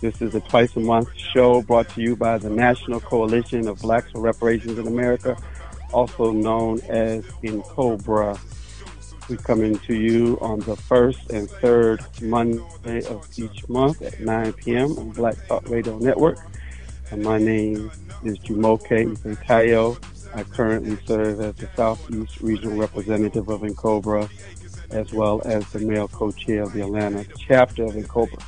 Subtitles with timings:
[0.00, 3.82] This is a twice a month show brought to you by the National Coalition of
[3.82, 5.36] Blacks for Reparations in America,
[5.92, 8.40] also known as NCOBRA.
[9.28, 14.54] We come into you on the first and third Monday of each month at 9
[14.54, 14.96] p.m.
[14.96, 16.38] on Black Talk Radio Network.
[17.10, 17.90] And my name
[18.24, 20.02] is Jumoke Ifetayo.
[20.34, 24.30] I currently serve as the Southeast Regional Representative of NCOBRA
[24.92, 28.42] as well as the male co-chair of the Atlanta chapter of NCOBRA.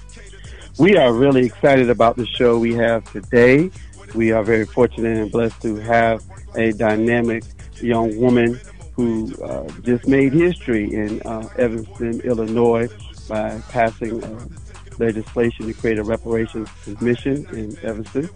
[0.78, 3.70] We are really excited about the show we have today.
[4.14, 6.24] We are very fortunate and blessed to have
[6.56, 7.44] a dynamic
[7.82, 8.58] young woman
[8.94, 12.88] who uh, just made history in uh, Evanston, Illinois
[13.28, 14.46] by passing uh,
[14.98, 18.30] legislation to create a reparations commission in Evanston.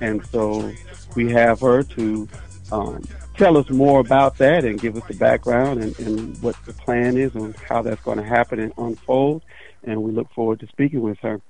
[0.00, 0.72] And so
[1.14, 2.28] we have her to
[2.72, 3.04] um,
[3.36, 7.16] tell us more about that and give us the background and, and what the plan
[7.16, 9.42] is and how that's going to happen and unfold.
[9.84, 11.40] And we look forward to speaking with her.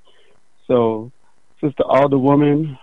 [0.67, 1.13] So,
[1.61, 2.79] Sister Alderwoman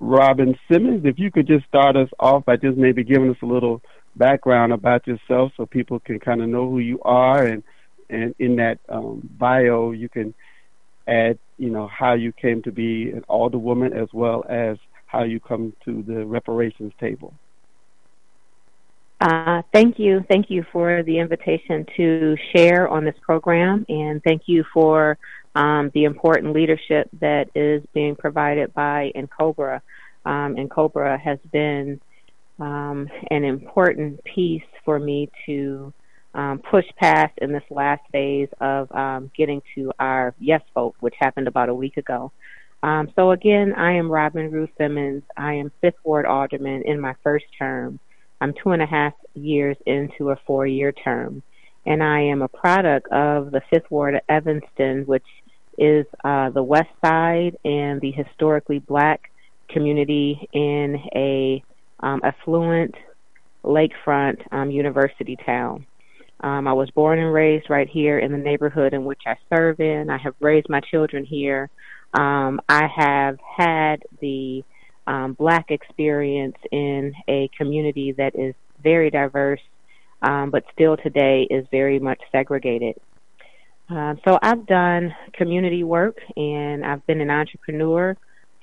[0.00, 3.46] Robin Simmons, if you could just start us off by just maybe giving us a
[3.46, 3.80] little
[4.16, 7.62] background about yourself so people can kind of know who you are and
[8.10, 10.34] and in that um, bio you can
[11.08, 15.40] add you know how you came to be an alderwoman as well as how you
[15.40, 17.34] come to the reparations table.
[19.20, 20.24] Uh, thank you.
[20.28, 25.16] Thank you for the invitation to share on this program, and thank you for
[25.54, 29.80] um, the important leadership that is being provided by NCOBRA.
[30.24, 32.00] Um, NCOBRA has been
[32.58, 35.92] um, an important piece for me to
[36.34, 41.14] um, push past in this last phase of um, getting to our yes vote, which
[41.18, 42.32] happened about a week ago.
[42.82, 45.22] Um, so again, I am Robin Rue Simmons.
[45.36, 48.00] I am Fifth Ward Alderman in my first term.
[48.40, 51.42] I'm two and a half years into a four year term,
[51.86, 55.26] and I am a product of the Fifth Ward of Evanston, which
[55.78, 59.30] is uh, the west side and the historically black
[59.68, 61.62] community in a
[62.00, 62.94] um, affluent
[63.64, 65.86] lakefront um, university town.
[66.40, 69.80] Um, I was born and raised right here in the neighborhood in which I serve
[69.80, 70.10] in.
[70.10, 71.70] I have raised my children here.
[72.14, 74.64] Um, I have had the
[75.06, 79.60] um, black experience in a community that is very diverse,
[80.20, 82.96] um, but still today is very much segregated.
[83.92, 88.16] Uh, so I've done community work and I've been an entrepreneur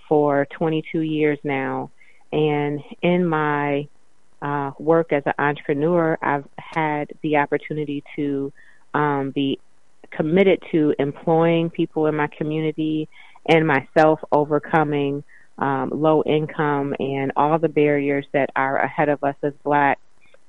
[0.07, 1.91] for 22 years now.
[2.31, 3.87] And in my
[4.41, 8.51] uh, work as an entrepreneur, I've had the opportunity to
[8.95, 9.59] um, be
[10.09, 13.07] committed to employing people in my community
[13.47, 15.23] and myself overcoming
[15.59, 19.99] um, low income and all the barriers that are ahead of us as black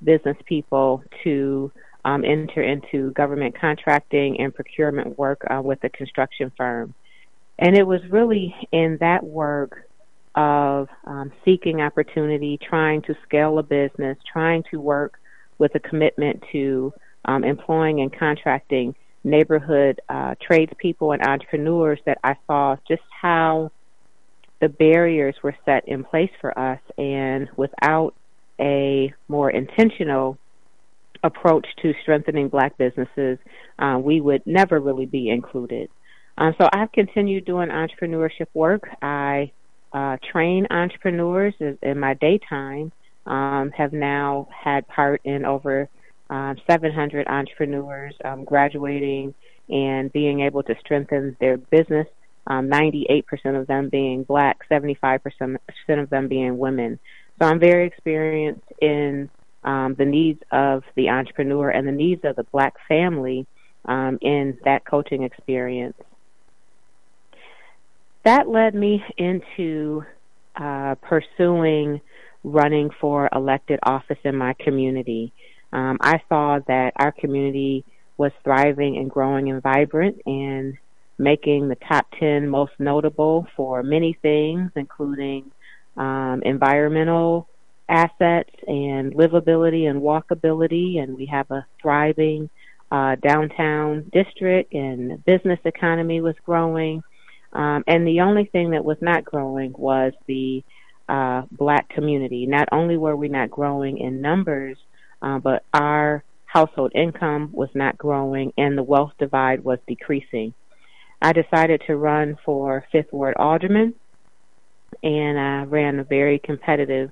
[0.02, 1.70] business people to
[2.04, 6.94] um, enter into government contracting and procurement work uh, with a construction firm.
[7.58, 9.86] And it was really in that work
[10.34, 15.18] of um, seeking opportunity, trying to scale a business, trying to work
[15.58, 16.92] with a commitment to
[17.24, 18.94] um, employing and contracting
[19.24, 23.70] neighborhood uh, tradespeople and entrepreneurs that I saw just how
[24.60, 28.14] the barriers were set in place for us, and without
[28.58, 30.38] a more intentional
[31.22, 33.38] approach to strengthening black businesses,
[33.78, 35.90] uh, we would never really be included.
[36.38, 38.88] Um, so I've continued doing entrepreneurship work.
[39.02, 39.52] I
[39.92, 42.92] uh, train entrepreneurs in my daytime.
[43.26, 45.88] Um, have now had part in over
[46.30, 49.34] um, 700 entrepreneurs um, graduating
[49.68, 52.06] and being able to strengthen their business.
[52.46, 53.24] Um, 98%
[53.60, 55.20] of them being black, 75%
[55.90, 56.98] of them being women.
[57.38, 59.28] So I'm very experienced in
[59.64, 63.46] um, the needs of the entrepreneur and the needs of the black family
[63.84, 65.96] um, in that coaching experience.
[68.24, 70.04] That led me into
[70.56, 72.00] uh, pursuing
[72.44, 75.32] running for elected office in my community.
[75.72, 77.84] Um, I saw that our community
[78.16, 80.76] was thriving and growing and vibrant and
[81.18, 85.50] making the top 10 most notable for many things, including
[85.96, 87.46] um, environmental
[87.90, 91.02] assets and livability and walkability.
[91.02, 92.48] And we have a thriving
[92.90, 97.02] uh, downtown district, and business economy was growing.
[97.52, 100.64] Um, and the only thing that was not growing was the
[101.08, 102.46] uh, black community.
[102.46, 104.78] Not only were we not growing in numbers,
[105.20, 110.52] uh, but our household income was not growing and the wealth divide was decreasing.
[111.22, 113.94] I decided to run for Fifth Ward Alderman,
[115.02, 117.10] and I ran a very competitive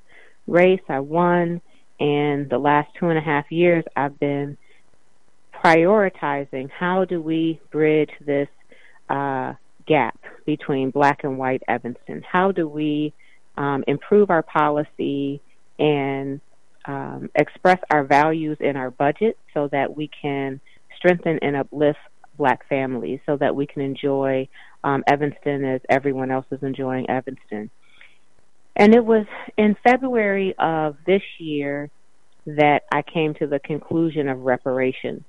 [0.49, 0.81] race.
[0.89, 1.61] I won,
[2.01, 4.57] and the last two and a half years I've been
[5.55, 8.49] prioritizing how do we bridge this
[9.09, 9.55] uh,
[9.87, 12.23] gap between black and white Evanston?
[12.31, 13.13] How do we
[13.57, 15.41] um, improve our policy
[15.79, 16.41] and
[16.85, 20.61] um, express our values in our budget so that we can
[20.97, 21.99] strengthen and uplift
[22.37, 24.49] black families so that we can enjoy
[24.85, 27.69] um, Evanston as everyone else is enjoying Evanston.
[28.79, 29.27] And it was
[29.57, 31.91] in February of this year
[32.47, 35.23] that I came to the conclusion of reparations.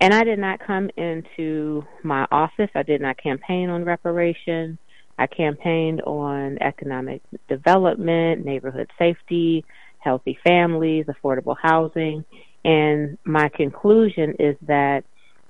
[0.00, 2.70] And I did not come into my office.
[2.76, 4.78] I did not campaign on reparation.
[5.18, 9.64] I campaigned on economic development, neighborhood safety,
[9.98, 12.24] healthy families, affordable housing.
[12.64, 15.02] And my conclusion is that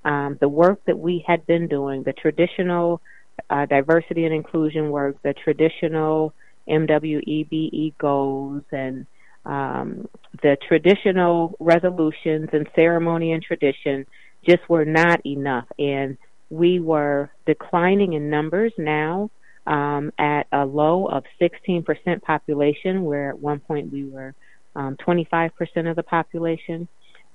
[0.03, 3.03] um, the work that we had been doing, the traditional
[3.51, 6.33] uh, diversity and inclusion work, the traditional
[6.69, 9.07] MWBE goals, and
[9.45, 10.09] um,
[10.43, 14.07] the traditional resolutions and ceremony and tradition
[14.47, 15.67] just were not enough.
[15.79, 16.19] And
[16.51, 19.31] we were declining in numbers now
[19.67, 24.35] um, at a low of 16% population, where at one point we were
[24.75, 25.51] um, 25%
[25.91, 26.89] of the population.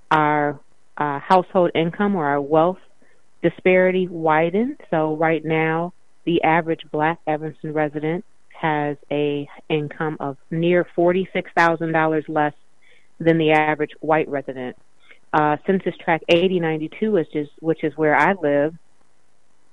[0.10, 0.60] Our
[0.98, 2.80] uh, household income or our wealth
[3.42, 4.80] disparity widened.
[4.90, 5.94] So right now,
[6.26, 8.26] the average black Evanston resident
[8.64, 12.54] has a income of near $46,000 less
[13.20, 14.78] than the average white resident.
[15.34, 18.74] Uh, Census Tract 8092, which is which is where I live,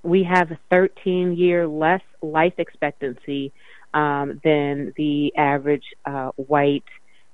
[0.02, 3.52] we have a 13 year less life expectancy
[3.94, 6.85] um, than the average uh, white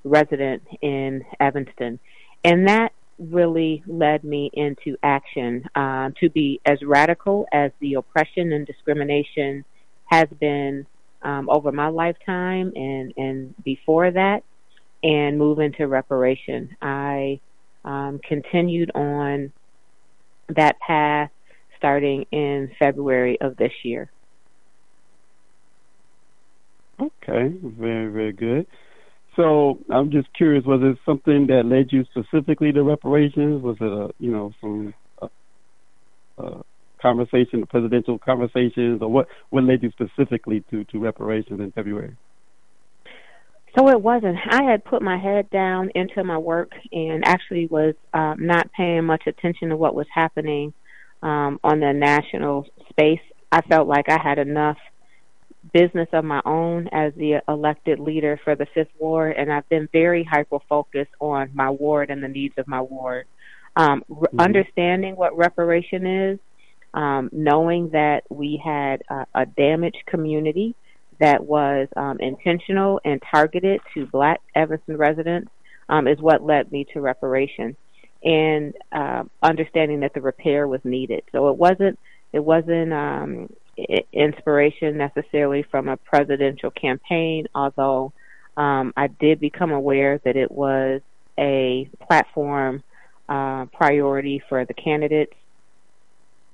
[0.05, 1.99] resident in Evanston,
[2.45, 8.53] and that really led me into action uh, to be as radical as the oppression
[8.53, 9.65] and discrimination
[10.07, 10.87] has been
[11.23, 14.43] um, over my lifetime and and before that,
[15.03, 16.77] and move into reparation.
[16.81, 17.41] I
[17.85, 19.53] um, continued on
[20.49, 21.31] that path
[21.77, 24.11] starting in February of this year.
[27.01, 28.67] Okay, very, very good.
[29.37, 33.63] So I'm just curious, was it something that led you specifically to reparations?
[33.63, 34.53] Was it a, you know,
[35.21, 35.29] a,
[36.39, 36.63] a
[37.01, 42.17] conversation, the presidential conversations, or what, what led you specifically to, to reparations in February?
[43.79, 44.39] So it wasn't.
[44.51, 49.05] I had put my head down into my work and actually was um, not paying
[49.05, 50.73] much attention to what was happening
[51.23, 53.21] um, on the national space.
[53.53, 54.79] I felt like I had enough
[55.75, 59.89] business of my own as the elected leader for the Fifth Ward, and I've been
[59.93, 63.27] very hyper focused on my ward and the needs of my ward.
[63.77, 64.41] Um, mm-hmm.
[64.41, 66.39] Understanding what reparation is,
[66.97, 70.75] um, knowing that we had a, a damaged community
[71.21, 75.51] that was um, intentional and targeted to black Evanston residents
[75.89, 77.77] um, is what led me to reparation
[78.25, 81.23] and uh, understanding that the repair was needed.
[81.33, 81.99] So it wasn't
[82.33, 83.53] it wasn't um,
[84.13, 88.13] inspiration necessarily from a presidential campaign, although
[88.57, 91.03] um, I did become aware that it was
[91.39, 92.83] a platform
[93.29, 95.35] uh, priority for the candidates.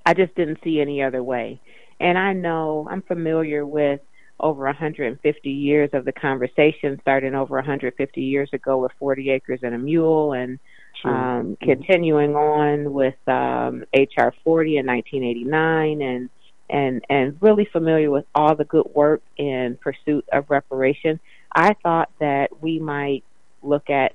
[0.04, 1.60] I just didn't see any other way.
[2.00, 4.00] And I know I'm familiar with
[4.40, 9.74] over 150 years of the conversation, starting over 150 years ago with 40 Acres and
[9.74, 10.58] a Mule, and
[11.00, 11.10] sure.
[11.14, 11.64] um, mm-hmm.
[11.64, 16.30] continuing on with um, HR 40 in 1989, and
[16.68, 21.20] and and really familiar with all the good work in pursuit of reparation.
[21.54, 23.24] I thought that we might
[23.62, 24.14] look at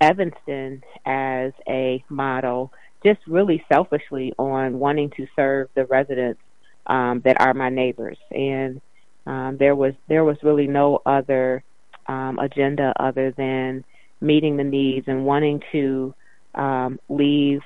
[0.00, 2.72] Evanston as a model,
[3.04, 6.40] just really selfishly on wanting to serve the residents
[6.86, 8.80] um, that are my neighbors, and
[9.26, 11.62] um, there was there was really no other
[12.06, 13.84] um, agenda other than
[14.20, 16.14] meeting the needs and wanting to
[16.54, 17.62] um, leave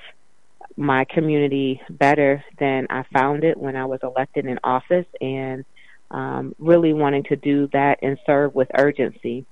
[0.77, 5.65] my community better than I found it when I was elected in office, and
[6.11, 9.45] um, really wanting to do that and serve with urgency.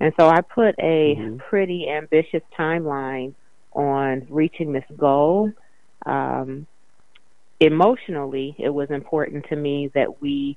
[0.00, 1.36] And so I put a mm-hmm.
[1.38, 3.34] pretty ambitious timeline
[3.72, 5.52] on reaching this goal.
[6.06, 6.66] Um,
[7.60, 10.56] emotionally, it was important to me that we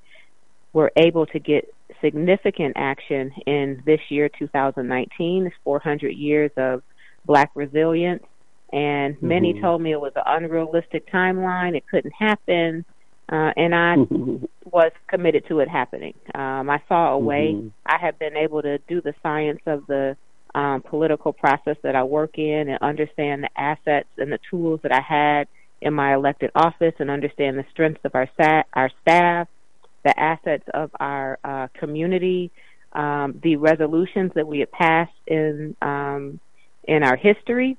[0.73, 6.81] were able to get significant action in this year, 2019, this 400 years of
[7.25, 8.23] black resilience.
[8.71, 9.27] And mm-hmm.
[9.27, 12.85] many told me it was an unrealistic timeline, it couldn't happen.
[13.29, 13.95] Uh, and I
[14.65, 16.13] was committed to it happening.
[16.35, 17.53] Um, I saw a way.
[17.53, 17.67] Mm-hmm.
[17.85, 20.17] I have been able to do the science of the
[20.55, 24.91] um, political process that I work in and understand the assets and the tools that
[24.91, 25.47] I had
[25.81, 29.47] in my elected office and understand the strengths of our, sa- our staff
[30.03, 32.51] the assets of our uh, community,
[32.93, 36.39] um, the resolutions that we had passed in um,
[36.87, 37.77] in our history,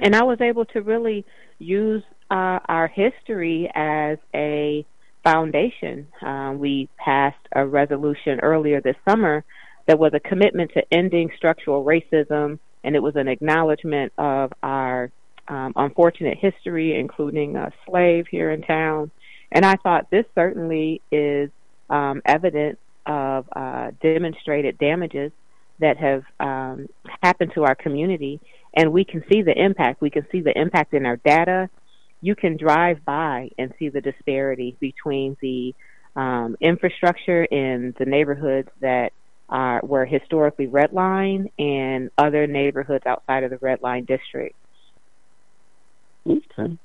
[0.00, 1.24] and I was able to really
[1.58, 4.84] use uh, our history as a
[5.24, 6.06] foundation.
[6.24, 9.42] Uh, we passed a resolution earlier this summer
[9.90, 15.10] that was a commitment to ending structural racism, and it was an acknowledgement of our
[15.48, 19.10] um, unfortunate history, including a slave here in town,
[19.50, 21.50] and I thought this certainly is
[21.88, 25.32] um, evidence of uh, demonstrated damages
[25.80, 26.86] that have um,
[27.20, 28.38] happened to our community,
[28.72, 30.00] and we can see the impact.
[30.00, 31.68] We can see the impact in our data.
[32.20, 35.74] You can drive by and see the disparity between the
[36.14, 39.10] um, infrastructure in the neighborhoods that
[39.50, 44.54] are, were historically red line and other neighborhoods outside of the red line district.
[46.26, 46.78] Okay.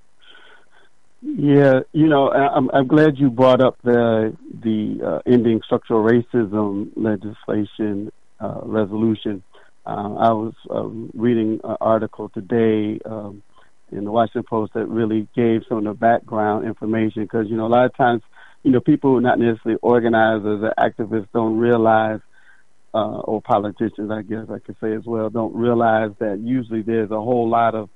[1.21, 6.91] Yeah, you know, I'm I'm glad you brought up the the uh, ending structural racism
[6.95, 9.43] legislation uh, resolution.
[9.85, 13.41] Uh, I was um, reading an article today um,
[13.91, 17.65] in the Washington Post that really gave some of the background information because you know
[17.65, 18.21] a lot of times
[18.63, 22.19] you know people who are not necessarily organizers or activists don't realize
[22.95, 27.11] uh, or politicians, I guess I could say as well, don't realize that usually there's
[27.11, 27.89] a whole lot of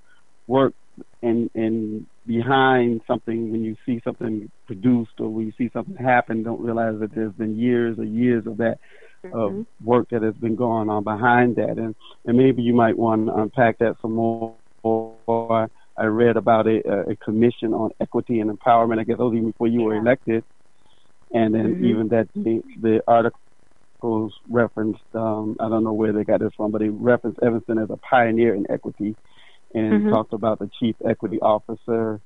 [0.45, 0.73] work
[1.21, 3.49] and and behind something.
[3.49, 7.31] When you see something produced or when you see something happen don't realize that there's
[7.31, 8.79] been years or years of that
[9.23, 9.37] mm-hmm.
[9.37, 11.77] of work that has been going on behind that.
[11.77, 14.55] And and maybe you might want to unpack that some more.
[14.83, 19.51] Or I read about a, a commission on equity and empowerment I guess those even
[19.51, 20.43] before you were elected.
[21.31, 21.85] And then mm-hmm.
[21.85, 23.01] even that the the
[23.99, 27.77] articles referenced um I don't know where they got this from but they referenced Evanston
[27.79, 29.15] as a pioneer in equity
[29.73, 30.09] and mm-hmm.
[30.09, 32.21] talked about the chief equity officer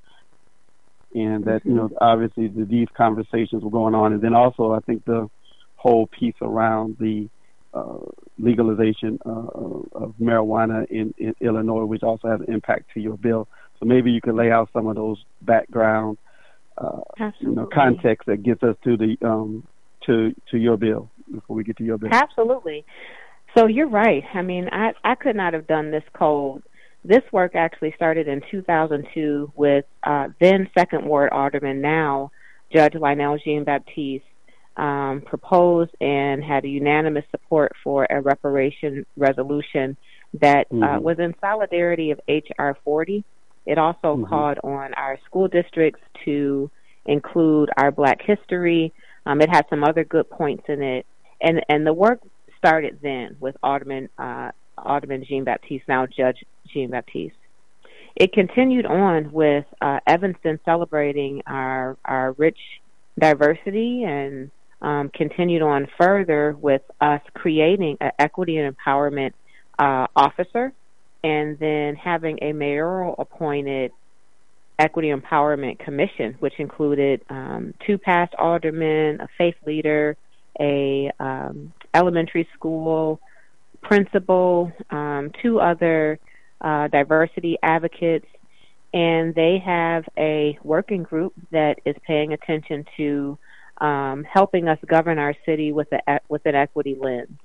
[1.13, 1.69] and that mm-hmm.
[1.69, 5.29] you know obviously the, these conversations were going on and then also i think the
[5.75, 7.27] whole piece around the
[7.73, 7.97] uh,
[8.37, 9.47] legalization uh,
[9.93, 13.47] of marijuana in, in illinois which also has an impact to your bill
[13.79, 16.17] so maybe you could lay out some of those background
[16.77, 16.99] uh,
[17.39, 19.67] you know context that gets us to the um,
[20.05, 22.85] to to your bill before we get to your bill absolutely
[23.55, 26.63] so you're right i mean i i could not have done this cold.
[27.05, 32.31] this work actually started in 2002 with uh, then Second Ward Alderman, now
[32.73, 34.25] Judge Lionel Jean Baptiste,
[34.77, 39.95] um, proposed and had a unanimous support for a reparation resolution
[40.41, 40.83] that uh, mm-hmm.
[40.83, 42.75] uh, was in solidarity of H.R.
[42.83, 43.23] 40.
[43.65, 44.25] It also mm-hmm.
[44.25, 46.71] called on our school districts to
[47.05, 48.93] include our Black history.
[49.25, 51.05] Um, it had some other good points in it,
[51.41, 52.21] and and the work
[52.57, 57.35] started then with Alderman uh, Alderman Jean Baptiste, now Judge Jean Baptiste.
[58.15, 62.59] It continued on with uh, Evanston celebrating our our rich
[63.19, 64.51] diversity and
[64.81, 69.31] um, continued on further with us creating an equity and empowerment
[69.79, 70.73] uh, officer
[71.23, 73.91] and then having a mayoral appointed
[74.79, 80.17] Equity Empowerment Commission, which included um, two past aldermen, a faith leader,
[80.59, 83.19] a um, elementary school
[83.81, 86.19] principal, um, two other
[86.61, 88.25] uh, diversity advocates,
[88.93, 93.37] and they have a working group that is paying attention to
[93.79, 97.37] um, helping us govern our city with a with an equity lens.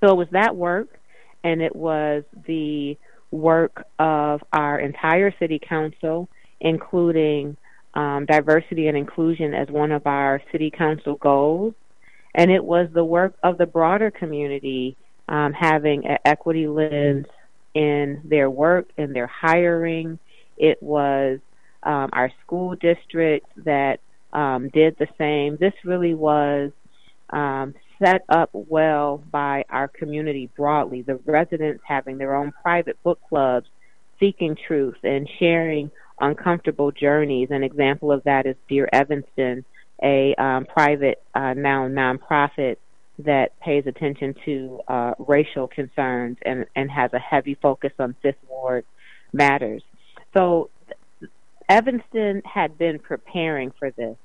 [0.00, 0.98] So it was that work,
[1.44, 2.96] and it was the
[3.30, 6.28] work of our entire city council,
[6.60, 7.56] including
[7.94, 11.74] um, diversity and inclusion as one of our city council goals.
[12.34, 14.96] And it was the work of the broader community
[15.28, 17.26] um, having an equity lens
[17.74, 20.18] in their work, in their hiring.
[20.56, 21.40] It was
[21.82, 24.00] um, our school district that
[24.32, 25.56] um, did the same.
[25.56, 26.70] This really was
[27.30, 33.20] um, set up well by our community broadly, the residents having their own private book
[33.28, 33.66] clubs,
[34.18, 37.48] seeking truth and sharing uncomfortable journeys.
[37.50, 39.64] An example of that is Dear Evanston,
[40.02, 42.76] a um, private uh, now nonprofit
[43.18, 48.38] that pays attention to uh, racial concerns and, and has a heavy focus on Fifth
[48.48, 48.84] Ward
[49.32, 49.82] matters.
[50.34, 50.70] So
[51.68, 54.16] Evanston had been preparing for this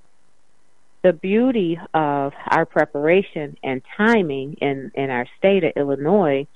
[1.06, 6.48] the beauty of our preparation and timing in, in our state of Illinois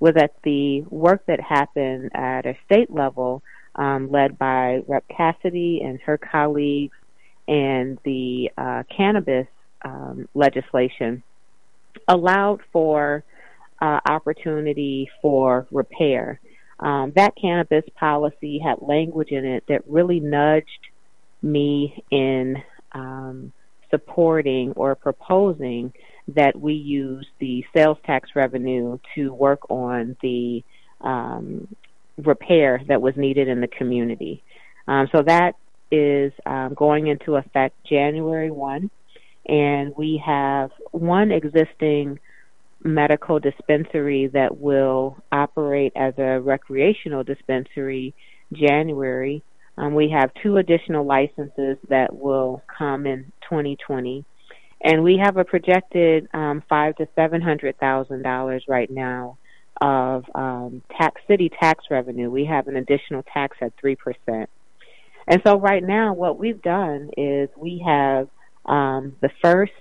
[0.00, 3.42] was that the work that happened at a state level,
[3.74, 5.04] um, led by Rep.
[5.14, 6.96] Cassidy and her colleagues,
[7.48, 9.46] and the uh, cannabis
[9.84, 11.22] um, legislation,
[12.08, 13.24] allowed for
[13.82, 16.40] uh, opportunity for repair.
[16.80, 20.86] Um, that cannabis policy had language in it that really nudged
[21.42, 22.62] me in
[22.92, 23.52] um,
[23.90, 25.92] supporting or proposing
[26.28, 30.62] that we use the sales tax revenue to work on the
[31.00, 31.68] um,
[32.18, 34.42] repair that was needed in the community.
[34.86, 35.52] Um, so that
[35.90, 38.90] is um, going into effect January 1,
[39.46, 42.18] and we have one existing
[42.84, 48.14] medical dispensary that will operate as a recreational dispensary
[48.52, 49.42] January
[49.78, 54.24] um, we have two additional licenses that will come in 2020,
[54.82, 59.38] and we have a projected um, five to seven hundred thousand dollars right now
[59.80, 62.28] of um, tax city tax revenue.
[62.28, 64.50] We have an additional tax at three percent,
[65.28, 68.28] and so right now what we've done is we have
[68.66, 69.72] um, the first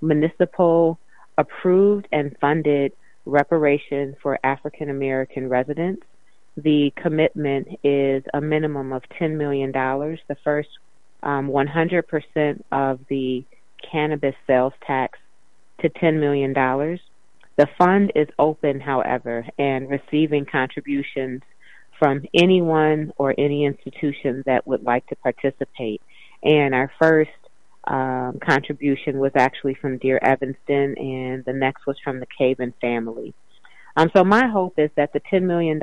[0.00, 1.00] municipal
[1.36, 2.92] approved and funded
[3.24, 6.04] reparation for African American residents
[6.56, 9.72] the commitment is a minimum of $10 million.
[9.72, 10.68] The first
[11.22, 13.44] um, 100% of the
[13.90, 15.18] cannabis sales tax
[15.80, 16.52] to $10 million.
[17.56, 21.42] The fund is open, however, and receiving contributions
[21.98, 26.02] from anyone or any institution that would like to participate.
[26.42, 27.30] And our first
[27.84, 33.34] um, contribution was actually from Dear Evanston, and the next was from the Caven family.
[33.96, 35.78] Um, so my hope is that the $10 million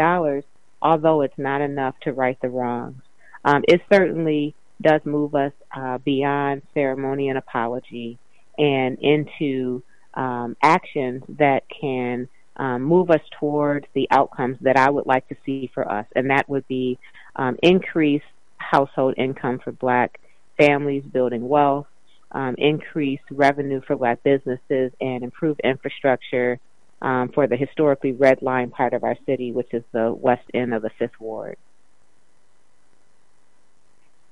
[0.81, 3.01] although it's not enough to right the wrongs.
[3.45, 8.17] Um, it certainly does move us uh, beyond ceremony and apology
[8.57, 15.05] and into um, actions that can um, move us towards the outcomes that I would
[15.05, 16.99] like to see for us, and that would be
[17.35, 18.25] um, increased
[18.57, 20.19] household income for black
[20.57, 21.87] families, building wealth,
[22.33, 26.59] um, increased revenue for black businesses, and improved infrastructure
[27.01, 30.73] um, for the historically red line part of our city, which is the west end
[30.73, 31.57] of the Fifth Ward.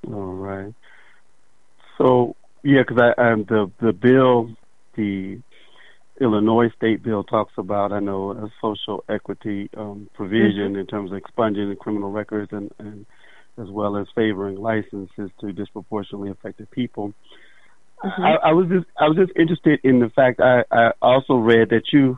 [0.08, 0.74] All right.
[1.98, 4.56] So yeah, because I um, the the bill,
[4.96, 5.42] the
[6.20, 10.80] Illinois state bill talks about I know a social equity um, provision mm-hmm.
[10.80, 13.06] in terms of expunging the criminal records and, and
[13.58, 17.14] as well as favoring licenses to disproportionately affected people.
[18.04, 18.22] Mm-hmm.
[18.22, 21.70] I, I was just I was just interested in the fact I, I also read
[21.70, 22.18] that you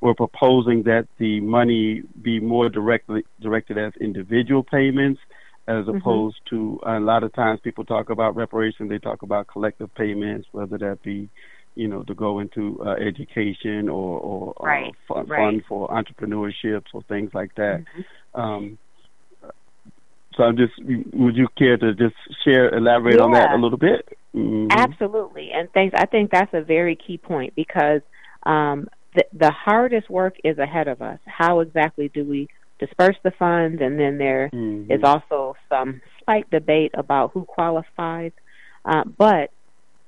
[0.00, 5.20] we're, proposing that the money be more directly directed as individual payments
[5.66, 5.96] as mm-hmm.
[5.96, 10.48] opposed to a lot of times people talk about reparations they talk about collective payments
[10.52, 11.28] whether that be
[11.74, 14.94] you know to go into uh, education or or, right.
[15.08, 15.38] or fund, right.
[15.38, 18.40] fund for entrepreneurships or things like that mm-hmm.
[18.40, 18.78] um,
[20.34, 20.72] so I'm just
[21.12, 23.24] would you care to just share elaborate yeah.
[23.24, 24.68] on that a little bit mm-hmm.
[24.70, 28.00] absolutely and thanks I think that's a very key point because
[28.44, 31.18] um, the, the hardest work is ahead of us.
[31.26, 33.80] How exactly do we disperse the funds?
[33.82, 34.90] And then there mm-hmm.
[34.90, 38.32] is also some slight debate about who qualifies.
[38.84, 39.50] Uh, but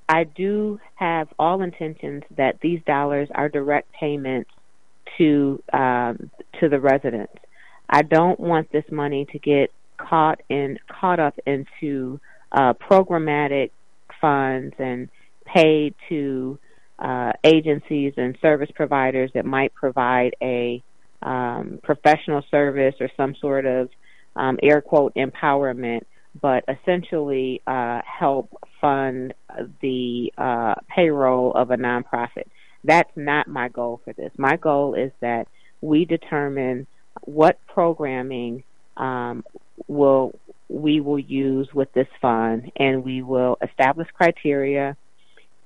[0.07, 4.49] I do have all intentions that these dollars are direct payments
[5.17, 7.33] to um, to the residents.
[7.89, 12.19] I don't want this money to get caught in caught up into
[12.51, 13.71] uh, programmatic
[14.19, 15.09] funds and
[15.45, 16.59] paid to
[17.01, 20.81] uh, agencies and service providers that might provide a
[21.21, 23.89] um, professional service or some sort of
[24.35, 26.01] um, air quote empowerment,
[26.39, 29.33] but essentially uh, help fund
[29.81, 32.45] the uh, payroll of a nonprofit.
[32.83, 34.31] That's not my goal for this.
[34.37, 35.47] My goal is that
[35.81, 36.87] we determine
[37.25, 38.63] what programming
[38.97, 39.43] um,
[39.87, 44.95] will we will use with this fund, and we will establish criteria.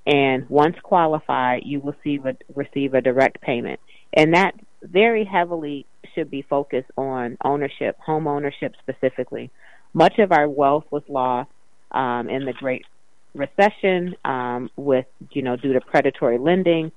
[0.06, 3.80] And once qualified, you will receive a, receive a direct payment,
[4.14, 9.50] and that very heavily should be focused on ownership, home ownership specifically.
[9.94, 11.50] Much of our wealth was lost
[11.92, 12.86] um, in the Great
[13.34, 16.92] Recession, um, with you know due to predatory lending.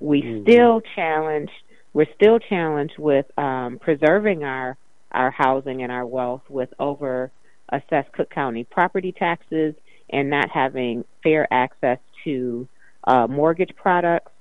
[0.00, 0.42] We mm-hmm.
[0.42, 1.52] still challenged.
[1.92, 4.76] We're still challenged with um, preserving our
[5.12, 7.30] our housing and our wealth with over
[7.68, 9.74] assessed Cook County property taxes
[10.08, 12.68] and not having fair access to
[13.04, 14.32] uh, mortgage products.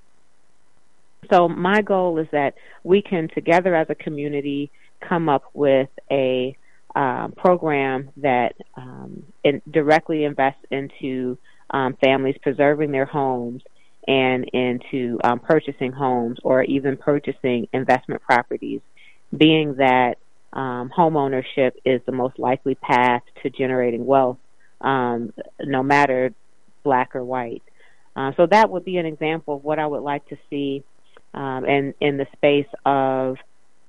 [1.32, 6.56] So my goal is that we can together as a community come up with a
[6.96, 11.38] uh, program that um, in, directly invests into
[11.70, 13.62] um, families preserving their homes
[14.08, 18.82] and into um, purchasing homes or even purchasing investment properties,
[19.36, 20.16] being that
[20.54, 24.40] um, home ownership is the most likely path to generating wealth,
[24.82, 26.34] um, no matter
[26.84, 27.62] black or white.
[28.16, 30.84] Uh, so that would be an example of what I would like to see
[31.34, 33.38] um, in in the space of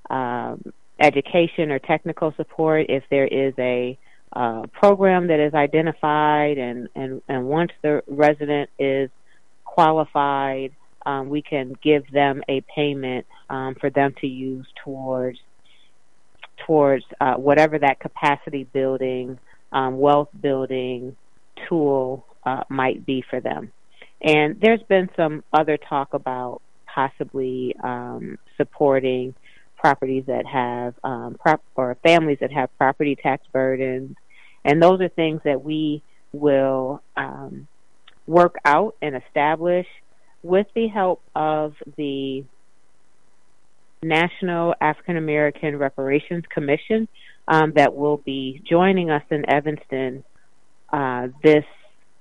[0.09, 2.85] um, education or technical support.
[2.89, 3.97] If there is a
[4.33, 9.09] uh, program that is identified and, and, and once the resident is
[9.65, 10.71] qualified,
[11.05, 15.39] um, we can give them a payment um, for them to use towards
[16.65, 19.39] towards uh, whatever that capacity building,
[19.71, 21.15] um, wealth building
[21.67, 23.71] tool uh, might be for them.
[24.21, 29.33] And there's been some other talk about possibly um, supporting
[29.77, 34.15] properties that have um, prop- or families that have property tax burdens,
[34.63, 37.67] and those are things that we will um,
[38.27, 39.87] work out and establish
[40.43, 42.43] with the help of the
[44.03, 47.07] National African American Reparations Commission
[47.47, 50.23] um, that will be joining us in Evanston
[50.91, 51.65] uh, this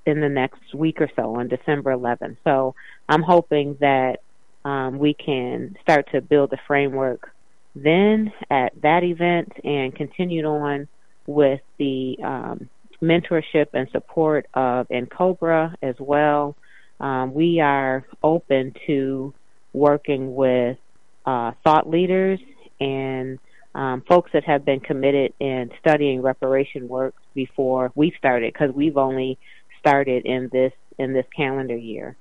[0.06, 2.36] in the next week or so on December 11th.
[2.44, 2.74] So
[3.08, 4.20] I'm hoping that
[4.64, 7.30] um, we can start to build a framework
[7.74, 10.88] then at that event and continued on
[11.26, 12.68] with the um,
[13.02, 16.56] mentorship and support of NCOBRA as well.
[16.98, 19.32] Um, we are open to
[19.72, 20.76] working with
[21.24, 22.40] uh, thought leaders
[22.80, 23.38] and
[23.74, 28.96] um, folks that have been committed in studying reparation work before we started because we've
[28.96, 29.38] only
[29.80, 32.16] started in this in this calendar year.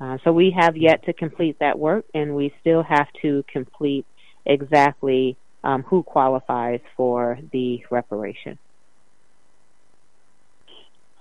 [0.00, 4.06] Uh, so we have yet to complete that work, and we still have to complete
[4.44, 8.58] exactly um, who qualifies for the reparation.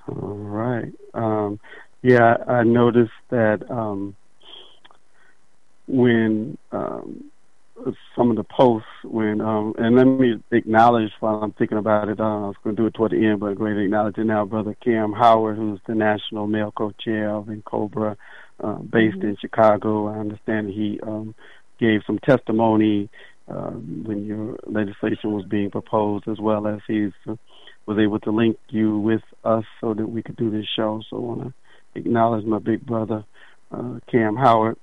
[0.07, 0.91] All right.
[1.13, 1.59] Um,
[2.01, 4.15] yeah, I noticed that um,
[5.87, 7.31] when um,
[8.15, 12.19] some of the posts, when um, and let me acknowledge while I'm thinking about it.
[12.19, 14.17] Uh, I was going to do it toward the end, but I'm going to acknowledge
[14.17, 18.15] it now, Brother Kamm Howard, who's the national male co-chair of NCOBRA,
[18.63, 19.29] uh, based mm-hmm.
[19.29, 20.07] in Chicago.
[20.07, 21.36] I understand he um,
[21.79, 23.09] gave some testimony
[23.47, 27.36] uh, when your legislation was being proposed, as well as he uh,
[27.86, 31.01] was able to link you with us so that we could do this show.
[31.09, 31.53] So I want to
[31.99, 33.25] acknowledge my big brother,
[33.71, 34.77] uh, Kamm Howard.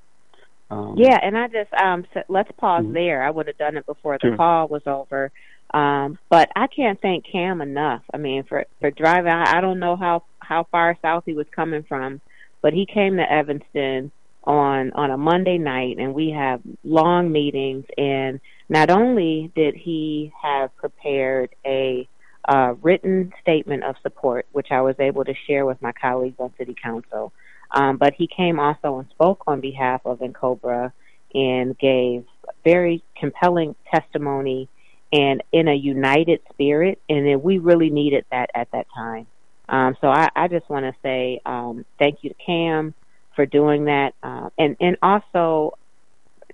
[0.71, 2.95] Um, yeah, and I just um, so let's pause mm-hmm.
[2.95, 3.23] there.
[3.23, 4.37] I would have done it before the sure.
[4.37, 5.33] call was over,
[5.75, 8.03] um, but I can't thank Kamm enough.
[8.15, 9.33] I mean, for for driving.
[9.33, 12.21] I, I don't know how how far south he was coming from,
[12.63, 14.13] but he came to Evanston
[14.45, 17.85] on on a Monday night, and we have long meetings.
[17.99, 22.09] And not only did he have prepared a
[22.49, 26.53] uh, written statement of support, which I was able to share with my colleagues on
[26.57, 27.33] City Council,
[27.73, 30.93] um, but he came also and spoke on behalf of NCOBRA
[31.35, 32.25] and gave
[32.65, 34.69] very compelling testimony
[35.13, 39.27] and in a united spirit, and we really needed that at that time.
[39.69, 42.95] Um, so I, I just want to say um, thank you to Kamm
[43.35, 45.79] for doing that, uh, and and also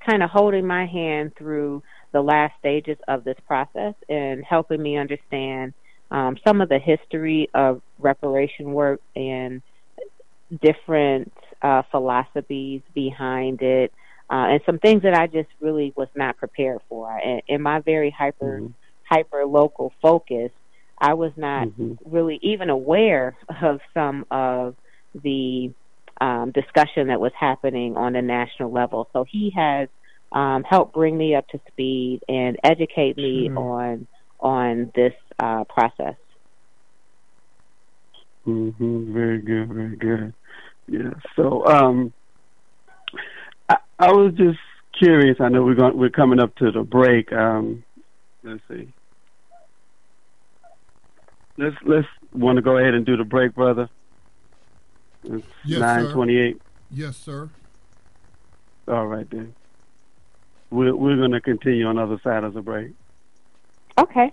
[0.05, 4.96] kind of holding my hand through the last stages of this process and helping me
[4.96, 5.74] understand
[6.11, 9.62] um, some of the history of reparation work and
[10.50, 11.32] different
[11.62, 13.92] uh, philosophies behind it,
[14.30, 17.11] uh, and some things that I just really was not prepared for.
[17.11, 18.72] And in my very hyper mm-hmm.
[19.09, 20.50] hyper local focus,
[20.98, 21.94] I was not mm-hmm.
[22.04, 24.74] really even aware of some of
[25.14, 25.72] the
[26.20, 29.09] um, discussion that was happening on a national level.
[29.12, 29.88] So he has
[30.32, 33.59] um, helped bring me up to speed and educate me sure.
[33.59, 34.06] on
[34.40, 36.14] on this uh, process.
[38.46, 39.12] Mm-hmm.
[39.12, 40.35] Very good, very good.
[40.88, 41.11] Yeah.
[41.35, 42.12] So um,
[43.68, 44.59] I, I was just
[44.98, 45.40] curious.
[45.40, 47.32] I know we're going we're coming up to the break.
[47.32, 47.85] Um,
[48.44, 48.92] let's see.
[51.59, 53.88] Let's let's want to go ahead and do the break, brother.
[55.24, 56.61] It's yes, nine twenty-eight.
[56.90, 57.50] Yes, sir.
[58.87, 59.54] All right then.
[60.70, 62.92] We're we're going to continue on the other side of the break.
[63.98, 64.32] Okay.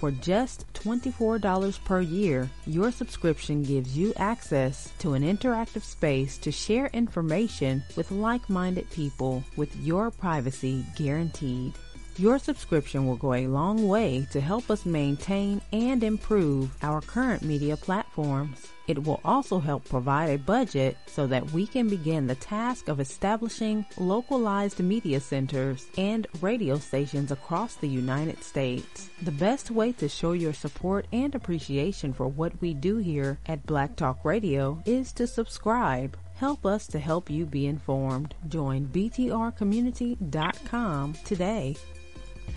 [0.00, 6.50] For just $24 per year, your subscription gives you access to an interactive space to
[6.50, 11.74] share information with like minded people with your privacy guaranteed.
[12.16, 17.42] Your subscription will go a long way to help us maintain and improve our current
[17.42, 18.68] media platforms.
[18.90, 22.98] It will also help provide a budget so that we can begin the task of
[22.98, 29.08] establishing localized media centers and radio stations across the United States.
[29.22, 33.64] The best way to show your support and appreciation for what we do here at
[33.64, 36.16] Black Talk Radio is to subscribe.
[36.34, 38.34] Help us to help you be informed.
[38.48, 41.76] Join btrcommunity.com today.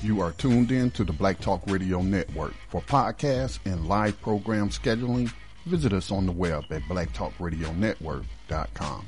[0.02, 2.56] You are tuned in to the Black Talk Radio Network.
[2.69, 5.32] For podcasts and live program scheduling,
[5.65, 9.06] visit us on the web at blacktalkradionetwork.com.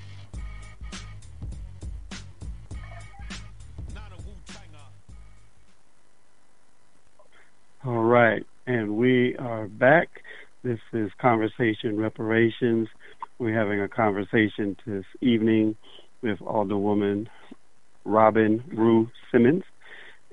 [7.86, 10.24] All right, and we are back.
[10.64, 12.88] This is Conversation Reparations.
[13.38, 15.76] We're having a conversation this evening
[16.24, 17.28] with Alderwoman
[18.04, 19.64] Robin Rue Simmons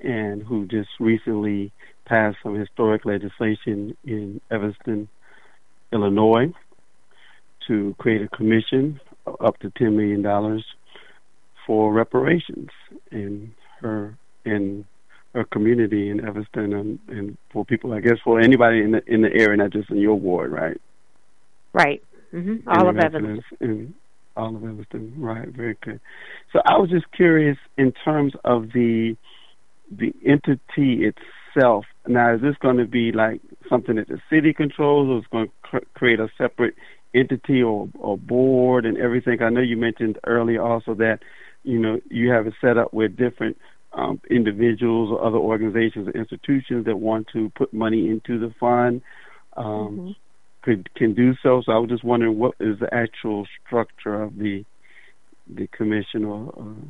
[0.03, 1.73] and who just recently
[2.07, 5.09] passed some historic legislation in Evanston,
[5.93, 6.53] Illinois,
[7.69, 9.01] to create a commission
[9.41, 10.65] up to ten million dollars
[11.67, 12.71] for reparations
[13.11, 14.85] in her in
[15.35, 19.23] her community in Evanston and, and for people, I guess, for anybody in the in
[19.23, 20.81] the area, not just in your ward, right?
[21.73, 22.03] Right.
[22.33, 22.69] Mm-hmm.
[22.69, 23.43] All of Evanston.
[23.61, 23.95] In
[24.37, 25.49] all of Evanston, right?
[25.49, 26.01] Very good.
[26.53, 29.17] So I was just curious in terms of the
[29.91, 31.85] the entity itself.
[32.07, 35.47] Now, is this going to be like something that the city controls, or is going
[35.47, 36.75] to cr- create a separate
[37.15, 39.41] entity or, or board and everything?
[39.41, 41.21] I know you mentioned earlier also that
[41.63, 43.57] you know you have it set up with different
[43.93, 49.03] um, individuals or other organizations or institutions that want to put money into the fund.
[49.57, 50.11] Um, mm-hmm.
[50.63, 51.63] Could can do so.
[51.65, 54.65] So I was just wondering what is the actual structure of the
[55.49, 56.53] the commission or.
[56.57, 56.89] Uh,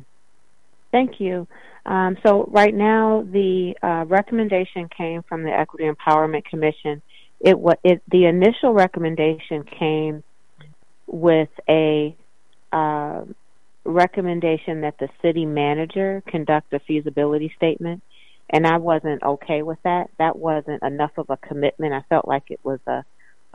[0.93, 1.47] Thank you.
[1.87, 7.01] Um, so right now, the uh, recommendation came from the Equity Empowerment Commission.
[7.41, 10.23] It, it the initial recommendation came
[11.07, 12.15] with a
[12.71, 13.23] uh,
[13.83, 18.03] recommendation that the city manager conduct a feasibility statement,
[18.51, 20.11] and I wasn't okay with that.
[20.19, 21.93] That wasn't enough of a commitment.
[21.93, 23.03] I felt like it was a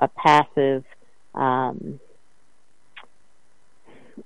[0.00, 0.84] a passive
[1.34, 2.00] um,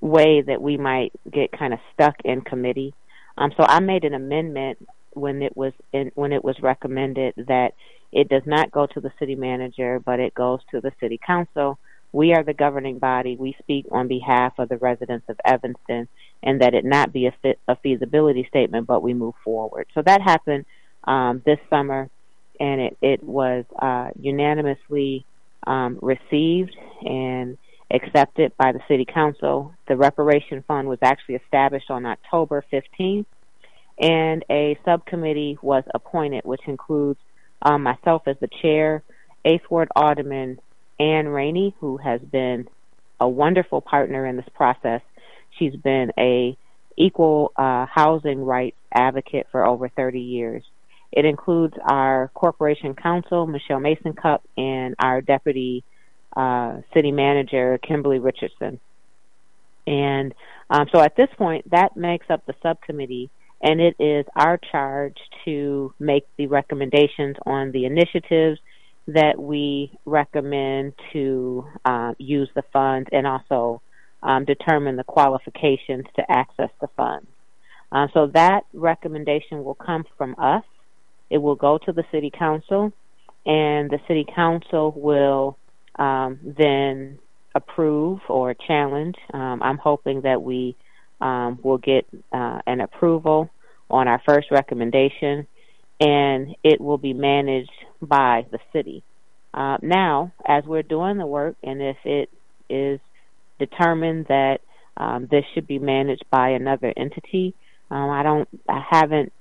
[0.00, 2.94] way that we might get kind of stuck in committee.
[3.36, 4.78] Um, so I made an amendment
[5.14, 7.74] when it was in, when it was recommended that
[8.12, 11.78] it does not go to the city manager, but it goes to the city council.
[12.12, 13.36] We are the governing body.
[13.36, 16.08] We speak on behalf of the residents of Evanston,
[16.42, 19.86] and that it not be a, fit, a feasibility statement, but we move forward.
[19.94, 20.66] So that happened
[21.04, 22.10] um, this summer,
[22.60, 25.24] and it, it was uh, unanimously
[25.66, 27.56] um, received and
[27.92, 29.74] accepted by the City Council.
[29.86, 33.26] The reparation fund was actually established on October 15th,
[34.00, 37.20] and a subcommittee was appointed, which includes
[37.60, 39.02] um, myself as the chair,
[39.44, 40.58] Eighth Ward Alderman
[40.98, 42.68] Ann Rainey, who has been
[43.20, 45.02] a wonderful partner in this process.
[45.58, 46.56] She's been a
[46.96, 50.62] equal uh, housing rights advocate for over 30 years.
[51.10, 55.84] It includes our corporation counsel, Michelle Masoncup, and our deputy
[56.36, 58.80] uh, city manager Kimberly Richardson.
[59.86, 60.34] And
[60.70, 65.16] um, so at this point, that makes up the subcommittee, and it is our charge
[65.44, 68.58] to make the recommendations on the initiatives
[69.08, 73.82] that we recommend to uh, use the funds and also
[74.22, 77.26] um, determine the qualifications to access the funds.
[77.90, 80.64] Uh, so that recommendation will come from us.
[81.28, 82.92] It will go to the city council,
[83.44, 85.58] and the city council will
[85.96, 87.18] um, then
[87.54, 89.16] approve or challenge.
[89.32, 90.76] Um, I'm hoping that we
[91.20, 93.50] um, will get uh, an approval
[93.90, 95.46] on our first recommendation,
[96.00, 99.02] and it will be managed by the city.
[99.54, 102.30] Uh, now, as we're doing the work, and if it
[102.70, 102.98] is
[103.58, 104.58] determined that
[104.96, 107.54] um, this should be managed by another entity,
[107.90, 109.32] um, I don't, I haven't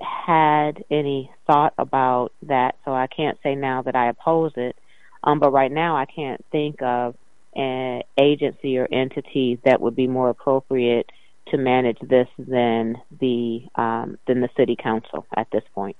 [0.00, 4.74] had any thought about that, so I can't say now that I oppose it.
[5.22, 7.14] Um, but right now, I can't think of
[7.54, 11.10] an agency or entity that would be more appropriate
[11.48, 15.96] to manage this than the um, than the city council at this point.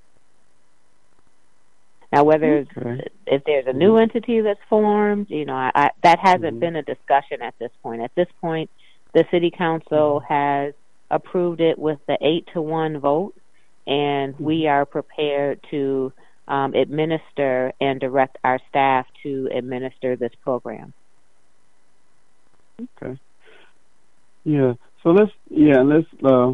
[2.12, 3.08] Now, whether okay.
[3.26, 6.58] if there's a new entity that's formed, you know, I, I, that hasn't mm-hmm.
[6.58, 8.02] been a discussion at this point.
[8.02, 8.68] At this point,
[9.14, 10.32] the city council mm-hmm.
[10.32, 10.74] has
[11.10, 13.34] approved it with the eight to one vote,
[13.86, 14.44] and mm-hmm.
[14.44, 16.12] we are prepared to
[16.50, 20.92] um, administer and direct our staff to administer this program.
[22.80, 23.18] Okay.
[24.44, 24.74] Yeah.
[25.02, 26.52] So let's yeah let's uh,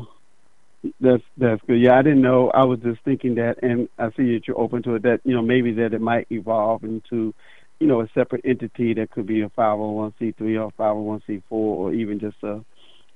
[1.00, 1.80] that's that's good.
[1.80, 2.50] Yeah, I didn't know.
[2.50, 5.02] I was just thinking that, and I see that you're open to it.
[5.02, 7.32] That you know maybe that it might evolve into
[7.80, 12.36] you know a separate entity that could be a 501c3 or 501c4 or even just
[12.42, 12.62] a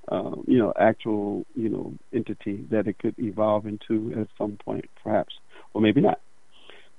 [0.08, 4.88] um, you know actual you know entity that it could evolve into at some point,
[5.04, 5.34] perhaps,
[5.74, 6.20] or maybe not.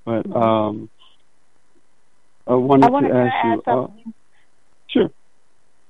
[0.04, 0.36] But mm-hmm.
[0.36, 0.90] um,
[2.46, 3.72] I wanted, I wanted to ask you.
[3.72, 3.86] Uh,
[4.88, 5.10] sure.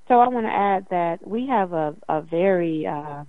[0.08, 3.24] So I want to add that we have a, a very uh,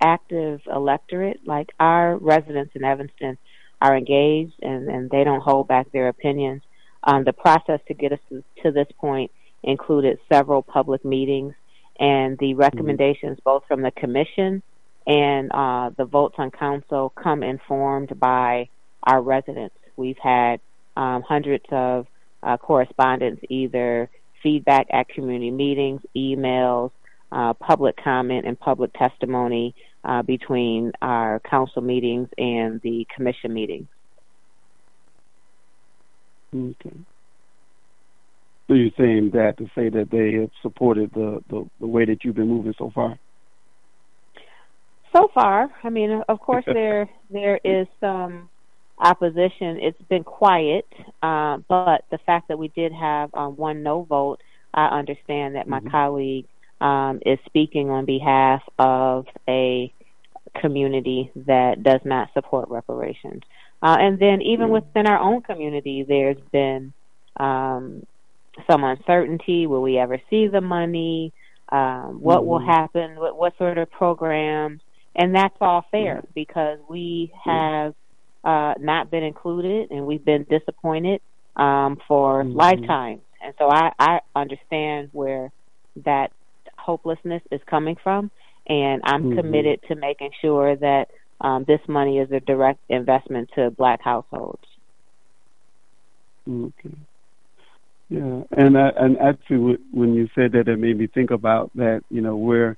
[0.00, 1.40] active electorate.
[1.46, 3.38] Like our residents in Evanston
[3.80, 6.62] are engaged and, and they don't hold back their opinions.
[7.04, 9.30] Um, the process to get us to, to this point
[9.62, 11.54] included several public meetings
[11.98, 12.60] and the mm-hmm.
[12.60, 13.44] recommendations mm-hmm.
[13.44, 14.62] both from the commission
[15.06, 18.68] and uh, the votes on council come informed by
[19.02, 19.74] our residents.
[20.02, 20.60] We've had
[20.96, 22.08] um, hundreds of
[22.42, 24.10] uh, correspondence either
[24.42, 26.90] feedback at community meetings, emails,
[27.30, 33.86] uh, public comment, and public testimony uh, between our council meetings and the commission meetings.
[36.52, 36.96] Okay.
[38.66, 42.24] So you're saying that to say that they have supported the, the, the way that
[42.24, 43.18] you've been moving so far?
[45.14, 48.48] So far, I mean, of course, there there is some
[48.98, 50.86] opposition, it's been quiet,
[51.22, 54.40] uh, but the fact that we did have um, one no vote,
[54.72, 55.90] I understand that my mm-hmm.
[55.90, 56.46] colleague
[56.80, 59.92] um, is speaking on behalf of a
[60.60, 63.42] community that does not support reparations.
[63.82, 64.74] Uh, and then even mm-hmm.
[64.74, 66.92] within our own community, there's been
[67.38, 68.06] um,
[68.70, 69.66] some uncertainty.
[69.66, 71.32] Will we ever see the money?
[71.70, 72.48] Um, what mm-hmm.
[72.48, 73.16] will happen?
[73.16, 74.80] What, what, sort of programs?
[75.14, 77.94] And that's all fair because we have
[78.44, 81.20] uh, not been included, and we've been disappointed
[81.56, 82.56] um, for mm-hmm.
[82.56, 83.20] lifetimes.
[83.42, 85.50] And so I, I understand where
[86.04, 86.32] that
[86.76, 88.30] hopelessness is coming from,
[88.66, 89.38] and I'm mm-hmm.
[89.38, 94.62] committed to making sure that um, this money is a direct investment to black households.
[96.48, 96.94] Okay.
[98.08, 102.02] Yeah, and uh, and actually, when you said that, it made me think about that.
[102.10, 102.76] You know, where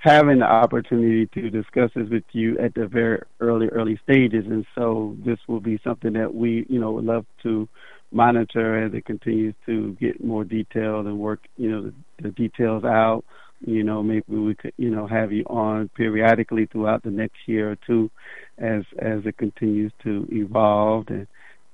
[0.00, 4.46] having the opportunity to discuss this with you at the very early early stages.
[4.46, 7.68] And so this will be something that we you know would love to
[8.10, 12.82] monitor as it continues to get more detailed and work you know the, the details
[12.82, 13.24] out.
[13.60, 17.72] You know maybe we could you know have you on periodically throughout the next year
[17.72, 18.10] or two
[18.56, 21.08] as as it continues to evolve.
[21.08, 21.26] And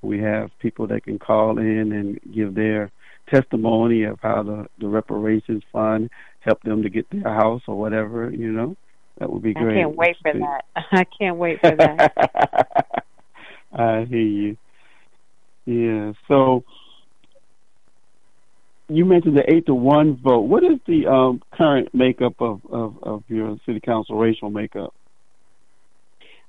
[0.03, 2.91] we have people that can call in and give their
[3.31, 6.11] testimony of how the the reparations fund
[6.47, 8.77] help them to get their house or whatever, you know,
[9.19, 9.77] that would be great.
[9.79, 10.65] I can't wait for that.
[10.93, 13.05] I can't wait for that.
[13.73, 14.57] I hear you.
[15.67, 16.13] Yeah.
[16.29, 16.65] So
[18.89, 20.43] you mentioned the eight to one vote.
[20.43, 24.95] What is the um, current makeup of, of, of your city council racial makeup?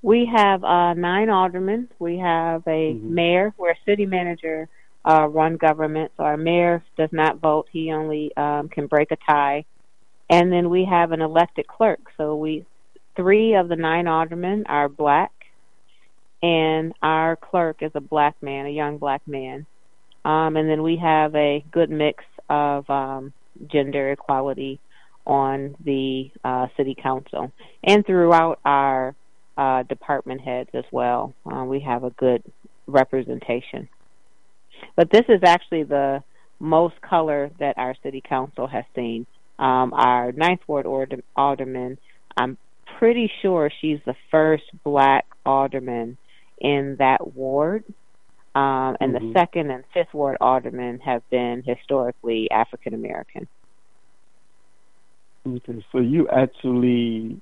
[0.04, 1.90] We have uh, nine aldermen.
[1.98, 3.14] We have a mm-hmm.
[3.14, 3.54] mayor.
[3.58, 4.70] We're a city manager
[5.04, 7.68] uh, run government, so our mayor does not vote.
[7.72, 9.66] He only um, can break a tie
[10.30, 12.00] and then we have an elected clerk.
[12.18, 12.66] So we
[13.16, 15.32] three of the nine aldermen are black,
[16.44, 19.66] and our clerk is a black man, a young black man.
[20.26, 23.34] Um, and then we have a good mix of um,
[23.72, 24.80] gender equality
[25.26, 27.52] on the uh, city council
[27.84, 29.16] and throughout our
[29.58, 31.34] uh, department heads as well.
[31.46, 32.44] Uh, we have a good
[32.88, 33.90] representation.
[34.96, 36.24] but this is actually the
[36.60, 39.26] most color that our city council has seen.
[39.60, 40.86] Um, our ninth ward
[41.36, 41.98] alderman,
[42.36, 42.58] I'm
[43.00, 46.18] pretty sure she's the first black alderman
[46.60, 47.84] in that ward.
[48.56, 49.28] Um, and mm-hmm.
[49.28, 53.48] the second and fifth ward aldermen have been historically African American.
[55.48, 57.40] Okay, so you actually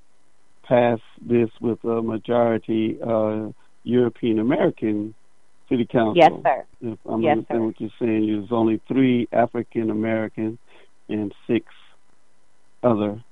[0.64, 3.50] passed this with a majority uh,
[3.84, 5.14] European American
[5.70, 6.16] city council.
[6.16, 6.66] Yes, sir.
[6.82, 10.58] If I'm yes, understanding what you're saying, there's only three African American
[11.08, 11.66] and six
[12.86, 13.24] other.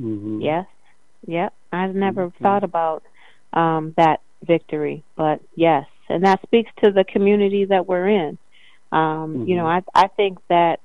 [0.00, 0.40] Mm-hmm.
[0.40, 0.66] Yes.
[1.26, 1.52] Yep.
[1.72, 2.36] I've never okay.
[2.42, 3.02] thought about
[3.52, 8.38] um, that victory, but yes, and that speaks to the community that we're in.
[8.92, 9.44] Um, mm-hmm.
[9.46, 9.88] You know, mm-hmm.
[9.96, 10.80] I I think that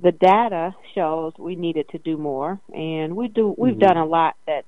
[0.00, 3.54] the data shows we needed to do more, and we do.
[3.56, 3.80] We've mm-hmm.
[3.80, 4.64] done a lot that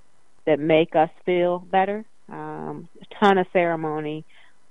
[0.47, 2.05] that make us feel better.
[2.29, 4.25] Um, a ton of ceremony,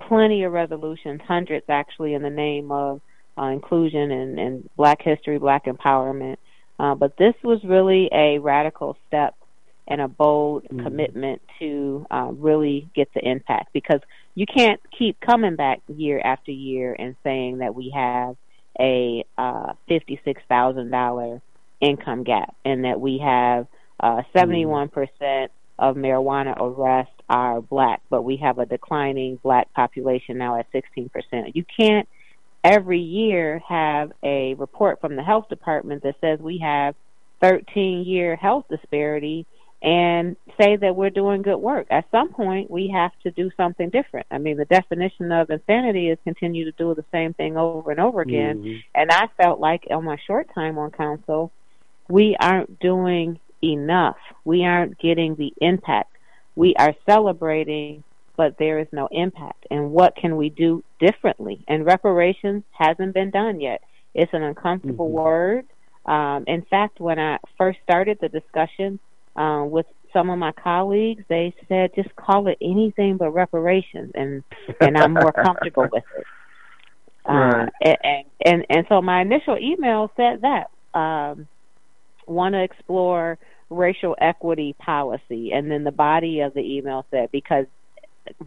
[0.07, 3.01] plenty of resolutions, hundreds actually, in the name of
[3.37, 6.37] uh, inclusion and, and Black history, Black empowerment.
[6.79, 9.35] Uh, but this was really a radical step
[9.87, 10.83] and a bold mm-hmm.
[10.83, 14.01] commitment to uh, really get the impact because
[14.35, 18.35] you can't keep coming back year after year and saying that we have
[18.79, 21.41] a uh, $56,000
[21.79, 23.67] income gap and that we have
[23.99, 25.47] uh, 71% mm.
[25.79, 31.09] of marijuana arrests are black, but we have a declining black population now at 16%.
[31.55, 32.07] You can't
[32.63, 36.95] every year have a report from the health department that says we have
[37.41, 39.45] 13 year health disparity
[39.81, 41.85] and say that we're doing good work.
[41.91, 44.25] At some point, we have to do something different.
[44.31, 47.99] I mean, the definition of insanity is continue to do the same thing over and
[47.99, 48.57] over again.
[48.57, 48.77] Mm-hmm.
[48.95, 51.51] And I felt like on my short time on council,
[52.09, 54.17] we aren't doing enough.
[54.45, 56.11] We aren't getting the impact.
[56.55, 58.03] We are celebrating,
[58.37, 59.65] but there is no impact.
[59.69, 61.63] And what can we do differently?
[61.67, 63.81] And reparations hasn't been done yet.
[64.13, 65.15] It's an uncomfortable mm-hmm.
[65.15, 65.65] word.
[66.05, 68.99] Um, in fact, when I first started the discussion,
[69.35, 74.43] uh, with some of my colleagues, they said just call it anything but reparations, and
[74.81, 76.25] and I'm more comfortable with it.
[77.29, 77.67] Right.
[77.85, 81.45] Uh, and, and and so my initial email said that um,
[82.25, 83.37] want to explore
[83.69, 87.65] racial equity policy, and then the body of the email said because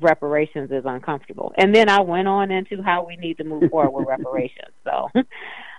[0.01, 3.91] reparations is uncomfortable, and then I went on into how we need to move forward
[4.01, 4.73] with reparations.
[4.85, 5.25] So, um,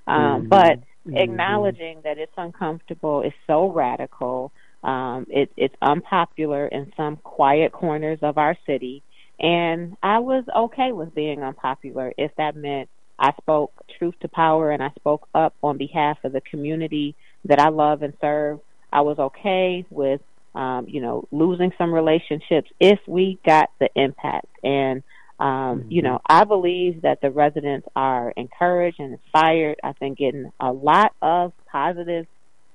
[0.08, 0.48] mm-hmm.
[0.48, 1.18] but mm-hmm.
[1.18, 4.52] acknowledging that it's uncomfortable is so radical
[4.84, 9.04] um, it, it's unpopular in some quiet corners of our city,
[9.40, 12.90] and I was okay with being unpopular if that meant
[13.20, 17.60] I spoke truth to power and I spoke up on behalf of the community that
[17.60, 18.60] I love and serve.
[18.92, 20.22] I was okay with,
[20.56, 24.48] um, you know, losing some relationships if we got the impact.
[24.64, 25.04] And,
[25.40, 25.92] um, mm-hmm.
[25.92, 29.80] you know, I believe that the residents are encouraged and inspired.
[29.84, 32.28] I've been getting a lot of positive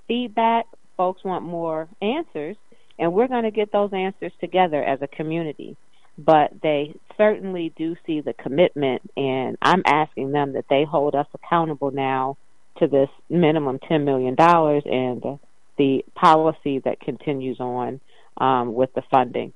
[0.09, 0.67] feedback
[0.97, 2.57] folks want more answers,
[2.99, 5.77] and we're going to get those answers together as a community.
[6.19, 11.27] But they certainly do see the commitment, and I'm asking them that they hold us
[11.35, 12.39] accountable now
[12.79, 15.37] to this minimum $10 million and uh,
[15.79, 18.01] the policy that continues on
[18.37, 19.53] um, with the funding.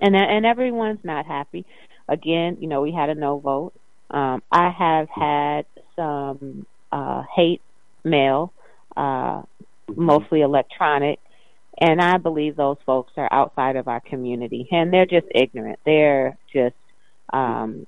[0.00, 1.64] And, and everyone's not happy.
[2.08, 3.72] Again, you know, we had a no vote.
[4.10, 5.66] Um, I have had
[5.96, 7.62] some uh, hate
[8.04, 8.52] mail
[8.96, 9.42] uh,
[9.94, 11.20] mostly electronic.
[11.78, 15.78] And I believe those folks are outside of our community and they're just ignorant.
[15.84, 16.74] They're just,
[17.32, 17.86] um,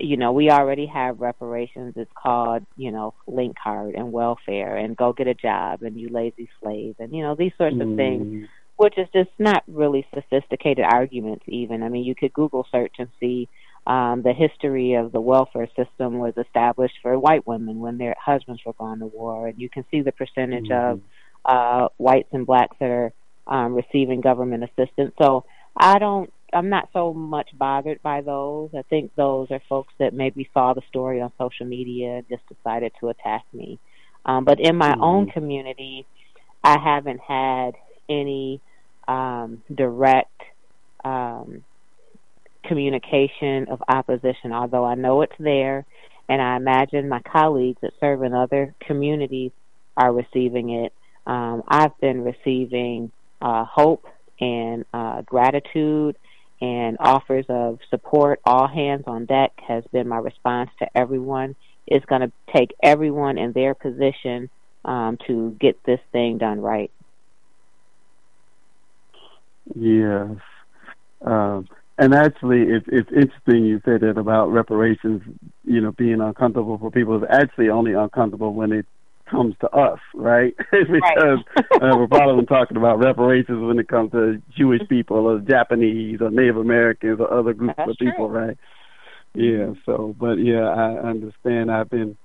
[0.00, 1.94] you know, we already have reparations.
[1.96, 6.08] It's called, you know, link card and welfare and go get a job and you
[6.08, 7.90] lazy slave and, you know, these sorts mm.
[7.90, 8.48] of things, mm.
[8.76, 11.82] which is just not really sophisticated arguments even.
[11.82, 13.48] I mean, you could Google search and see
[13.86, 18.60] um, the history of the welfare system was established for white women when their husbands
[18.64, 20.92] were gone to war, and you can see the percentage mm-hmm.
[20.92, 21.00] of
[21.44, 23.12] uh, whites and blacks that are
[23.46, 25.12] um, receiving government assistance.
[25.20, 25.44] So
[25.76, 28.70] I don't, I'm not so much bothered by those.
[28.76, 32.42] I think those are folks that maybe saw the story on social media and just
[32.48, 33.78] decided to attack me.
[34.24, 35.02] Um, but in my mm-hmm.
[35.02, 36.06] own community,
[36.62, 37.72] I haven't had
[38.08, 38.60] any
[39.08, 40.40] um, direct
[41.04, 41.64] um,
[42.64, 45.84] communication of opposition, although I know it's there,
[46.28, 49.52] and I imagine my colleagues that serve in other communities
[49.96, 50.92] are receiving it.
[51.26, 54.06] Um, I've been receiving uh, hope
[54.40, 56.16] and uh, gratitude
[56.60, 58.40] and offers of support.
[58.44, 61.56] All hands on deck has been my response to everyone.
[61.86, 64.50] It's going to take everyone in their position
[64.84, 66.90] um, to get this thing done right.
[69.74, 70.36] Yes.
[71.24, 75.22] Um, and actually, it's it's interesting you said that about reparations.
[75.64, 78.86] You know, being uncomfortable for people is actually only uncomfortable when it
[79.30, 80.54] comes to us, right?
[80.70, 81.38] because
[81.72, 86.30] uh, we're probably talking about reparations when it comes to Jewish people or Japanese or
[86.30, 88.38] Native Americans or other groups That's of people, true.
[88.38, 88.58] right?
[89.34, 89.74] Yeah.
[89.86, 91.70] So, but yeah, I understand.
[91.70, 92.16] I've been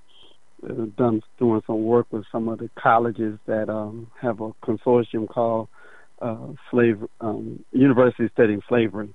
[0.64, 5.28] uh, done doing some work with some of the colleges that um, have a consortium
[5.28, 5.68] called
[6.20, 9.14] uh, Slave um, University Studying Slavery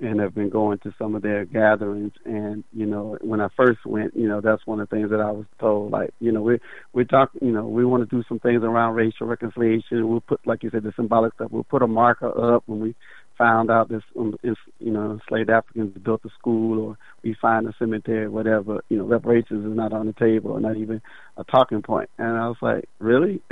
[0.00, 2.12] and have been going to some of their gatherings.
[2.24, 5.20] And you know when i first went you know that's one of the things that
[5.20, 6.58] i was told like you know we
[6.92, 10.08] we talk you know we want to do some things around racial reconciliation.
[10.08, 11.50] We'll put like you said the symbolic stuff.
[11.50, 12.94] We'll put a marker up when we
[13.36, 17.74] found out this um, you know enslaved africans built a school or we find a
[17.78, 21.00] cemetery whatever you know reparations is not on the table or not even
[21.38, 22.10] a talking point.
[22.18, 23.40] And i was like really?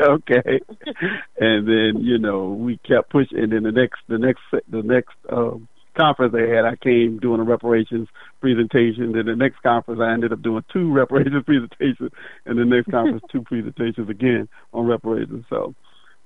[0.00, 0.60] Okay.
[1.40, 3.38] And then you know we kept pushing.
[3.38, 5.68] And then the next the next the next um
[5.98, 8.08] conference they had, I came doing a reparations
[8.40, 9.12] presentation.
[9.12, 12.10] Then the next conference, I ended up doing two reparations presentations,
[12.46, 15.44] and the next conference, two presentations again on reparations.
[15.50, 15.74] So,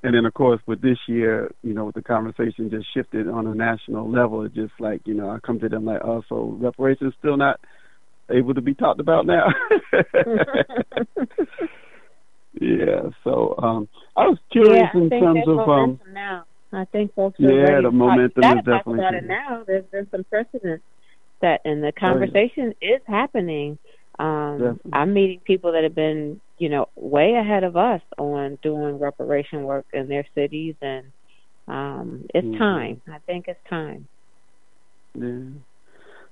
[0.02, 3.54] and then of course with this year, you know, the conversation just shifted on a
[3.54, 4.44] national level.
[4.44, 7.60] It's just like you know, I come to them like, oh, so reparations still not
[8.30, 9.46] able to be talked about now.
[12.60, 13.10] yeah.
[13.24, 16.00] So um I was curious yeah, in terms of um.
[16.12, 19.62] Now I think folks are yeah, ready the momentum to is definitely about it now.
[19.66, 20.82] There's been some precedent
[21.42, 22.96] that, and the conversation oh, yeah.
[22.96, 23.78] is happening.
[24.18, 28.98] Um, I'm meeting people that have been, you know, way ahead of us on doing
[28.98, 31.06] reparation work in their cities, and
[31.68, 32.58] um, it's mm-hmm.
[32.58, 33.02] time.
[33.08, 34.08] I think it's time.
[35.14, 35.60] Yeah.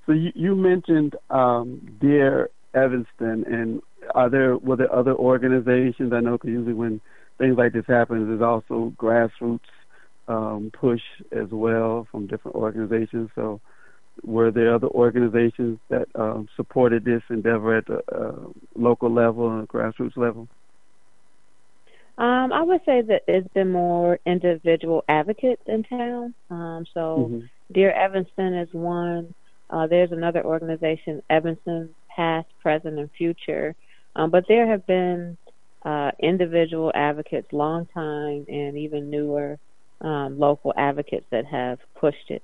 [0.07, 3.83] So you, you mentioned um, Dear Evanston, and
[4.15, 6.13] are there were there other organizations?
[6.13, 7.01] I know because usually when
[7.39, 9.61] things like this happens, there's also grassroots
[10.29, 11.03] um, push
[11.33, 13.31] as well from different organizations.
[13.35, 13.61] So,
[14.23, 19.69] were there other organizations that um, supported this endeavor at the uh, local level and
[19.69, 20.49] grassroots level?
[22.19, 26.35] Um, I would say that it's been more individual advocates in town.
[26.51, 27.47] Um, so, mm-hmm.
[27.73, 29.33] Dear Evanston is one.
[29.71, 33.75] Uh, there's another organization, Evanston Past, Present, and Future.
[34.17, 35.39] Um, but there have been
[35.85, 39.59] uh, individual advocates, long time and even newer,
[40.01, 42.43] um, local advocates that have pushed it,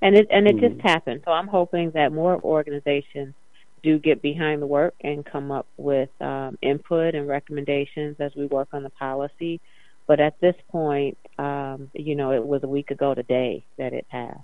[0.00, 0.76] and it and it mm-hmm.
[0.76, 1.22] just happened.
[1.24, 3.34] So I'm hoping that more organizations
[3.82, 8.46] do get behind the work and come up with um, input and recommendations as we
[8.46, 9.60] work on the policy.
[10.06, 14.06] But at this point, um, you know, it was a week ago today that it
[14.10, 14.38] passed.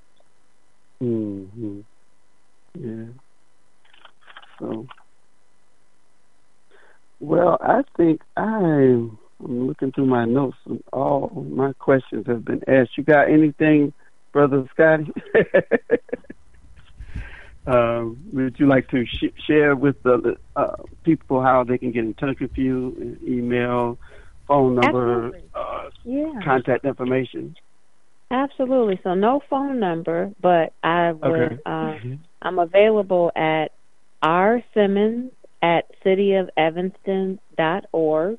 [1.01, 1.81] Hmm.
[2.75, 3.05] Yeah.
[4.59, 4.87] So.
[7.21, 9.09] Well, I think I
[9.45, 12.97] I'm looking through my notes, and all my questions have been asked.
[12.97, 13.93] You got anything,
[14.33, 15.13] Brother Scotty?
[17.67, 22.05] um, would you like to sh- share with the uh, people how they can get
[22.05, 23.17] in touch with you?
[23.27, 23.99] Email,
[24.49, 26.41] phone number, uh, yeah.
[26.45, 27.55] contact information.
[28.31, 29.01] Absolutely.
[29.03, 31.25] So no phone number, but I would.
[31.25, 31.59] Okay.
[31.65, 32.17] Uh, mm-hmm.
[32.43, 33.73] I'm available at
[34.23, 35.33] r simmons
[35.63, 38.39] at cityofevanston.org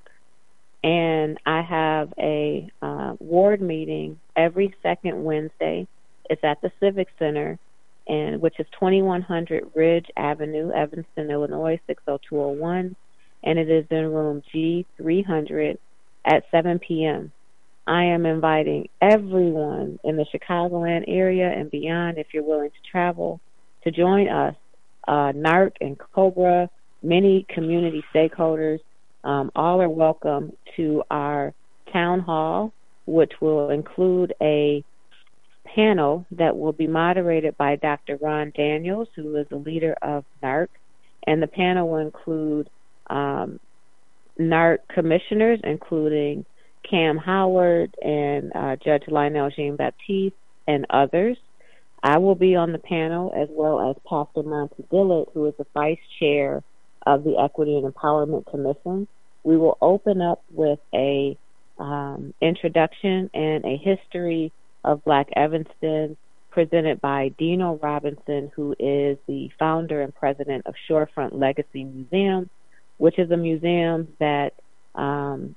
[0.83, 5.87] and I have a uh, ward meeting every second Wednesday.
[6.29, 7.59] It's at the Civic Center,
[8.07, 12.95] and which is 2100 Ridge Avenue, Evanston, Illinois 60201,
[13.43, 15.77] and it is in room G300
[16.25, 17.31] at 7 p.m.
[17.85, 23.41] I am inviting everyone in the Chicagoland area and beyond, if you're willing to travel,
[23.83, 24.55] to join us.
[25.07, 26.69] Uh, NARC and COBRA,
[27.01, 28.79] many community stakeholders
[29.23, 31.53] um, all are welcome to our
[31.91, 32.73] town hall,
[33.05, 34.83] which will include a
[35.75, 38.17] panel that will be moderated by Dr.
[38.21, 40.67] Ron Daniels, who is the leader of NARC.
[41.27, 42.69] And the panel will include
[43.09, 43.59] um,
[44.39, 46.45] NARC commissioners, including
[46.89, 50.35] Kamm Howard and uh, Judge Lionel Jean Baptiste
[50.67, 51.37] and others.
[52.01, 55.65] I will be on the panel as well as Pastor Monty Dillard, who is the
[55.73, 56.63] vice chair
[57.05, 59.07] of the Equity and Empowerment Commission.
[59.43, 61.37] We will open up with a
[61.77, 64.51] um, introduction and a history
[64.83, 66.17] of Black Evanston
[66.51, 72.49] presented by Dino Robinson, who is the founder and president of Shorefront Legacy Museum,
[72.97, 74.53] which is a museum that
[74.95, 75.55] um,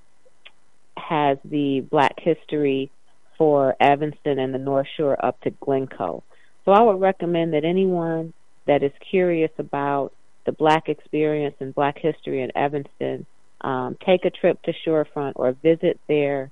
[0.97, 2.90] has the Black history
[3.38, 6.22] for Evanston and the North Shore up to Glencoe.
[6.64, 8.32] So I would recommend that anyone
[8.66, 10.12] that is curious about
[10.45, 13.26] the Black experience and Black history in Evanston
[13.61, 16.51] um, take a trip to Shorefront or visit their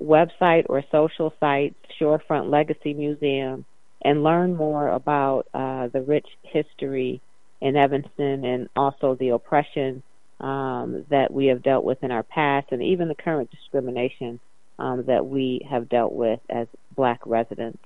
[0.00, 3.64] website or social site, Shorefront Legacy Museum,
[4.04, 7.20] and learn more about uh, the rich history
[7.60, 10.02] in Evanston and also the oppression
[10.40, 14.40] um, that we have dealt with in our past and even the current discrimination
[14.78, 16.66] um, that we have dealt with as
[16.96, 17.78] black residents.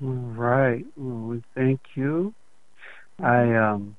[0.00, 0.84] All right.
[0.96, 2.32] Well, we thank you.
[3.20, 3.96] I um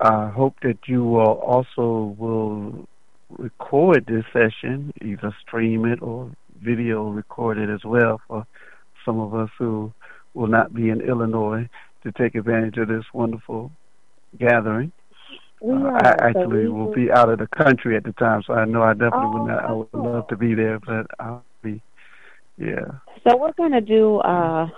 [0.00, 2.86] I hope that you will also will
[3.30, 6.30] record this session, either stream it or
[6.62, 8.46] video record it as well for
[9.04, 9.92] some of us who
[10.34, 11.68] will not be in Illinois
[12.04, 13.72] to take advantage of this wonderful
[14.38, 14.92] gathering.
[15.62, 18.82] Uh, I actually will be out of the country at the time, so I know
[18.82, 19.64] I definitely oh, would not.
[19.64, 21.42] I would love to be there, but I'll
[22.56, 22.86] yeah.
[23.26, 24.68] So we're going to do, uh,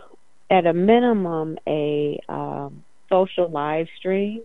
[0.50, 4.42] at a minimum, a um, social live stream,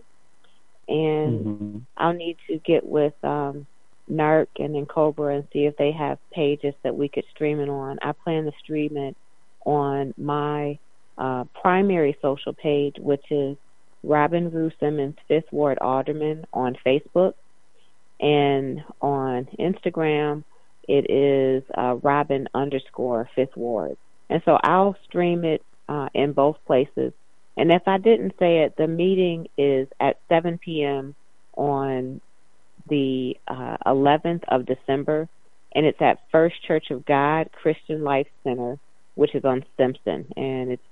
[0.88, 1.78] and mm-hmm.
[1.96, 3.66] I'll need to get with um,
[4.10, 7.68] NARC and then Cobra and see if they have pages that we could stream it
[7.68, 7.98] on.
[8.02, 9.16] I plan to stream it
[9.64, 10.78] on my
[11.16, 13.56] uh, primary social page, which is
[14.02, 17.34] Robin Rue Simmons, Fifth Ward Alderman on Facebook.
[18.20, 20.44] And on Instagram,
[20.88, 23.96] it is uh, Robin underscore Fifth Ward.
[24.28, 27.12] And so I'll stream it uh, in both places.
[27.56, 31.14] And if I didn't say it, the meeting is at 7 p.m.
[31.54, 32.20] on
[32.88, 35.28] the uh, 11th of December,
[35.74, 38.78] and it's at First Church of God Christian Life Center,
[39.14, 40.82] which is on Simpson, and it's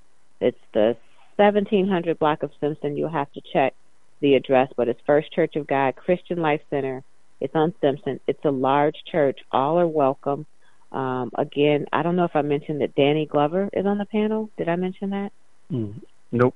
[0.42, 0.96] it's the
[1.36, 2.96] 1700 block of Simpson.
[2.96, 3.74] You'll have to check
[4.20, 7.02] the address, but it's First Church of God Christian Life Center.
[7.40, 8.20] It's on Simpson.
[8.26, 9.40] It's a large church.
[9.50, 10.46] All are welcome.
[10.92, 14.50] Um, again, I don't know if I mentioned that Danny Glover is on the panel.
[14.58, 15.32] Did I mention that?
[15.70, 16.54] Mm, nope.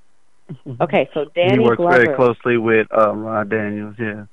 [0.80, 1.61] Okay, so Danny Glover.
[1.61, 3.95] he works Glover, very closely with um, Ron Daniels.
[3.99, 4.26] Yeah.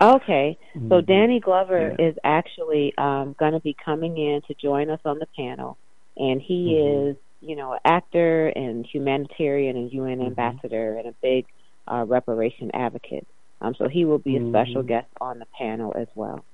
[0.00, 0.88] Okay, mm-hmm.
[0.88, 2.08] so Danny Glover yeah.
[2.08, 5.76] is actually um, going to be coming in to join us on the panel,
[6.16, 7.10] and he mm-hmm.
[7.10, 10.26] is you know, an actor and humanitarian and UN mm-hmm.
[10.28, 11.46] ambassador and a big
[11.86, 13.26] uh, reparation advocate.
[13.64, 14.50] Um, so he will be a mm-hmm.
[14.50, 16.44] special guest on the panel as well.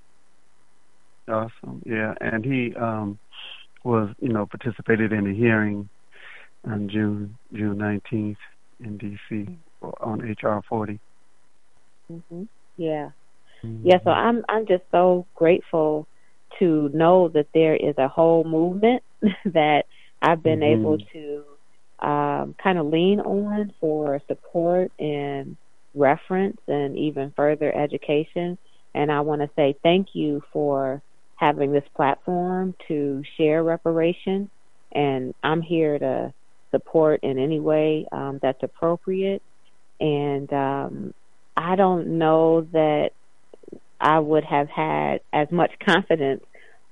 [1.29, 3.19] Awesome, yeah, and he um,
[3.83, 5.89] was, you know, participated in a hearing
[6.65, 8.39] on June June nineteenth
[8.81, 9.47] in D.C.
[10.01, 11.01] on HR 40
[12.13, 12.43] mm-hmm.
[12.77, 13.11] Yeah,
[13.63, 13.87] mm-hmm.
[13.87, 13.99] yeah.
[14.05, 16.07] So I'm I'm just so grateful
[16.61, 19.03] to know that there is a whole movement
[19.47, 19.87] that
[20.23, 20.81] I've been mm-hmm.
[20.81, 25.57] able to um, kind of lean on for support and
[25.95, 28.59] reference and even further education.
[28.95, 31.03] And I want to say thank you for
[31.37, 34.51] having this platform to share reparation.
[34.93, 36.33] And I'm here to
[36.71, 39.43] support in any way um, that's appropriate.
[40.01, 41.15] And um,
[41.57, 43.11] I don't know that
[44.01, 46.43] I would have had as much confidence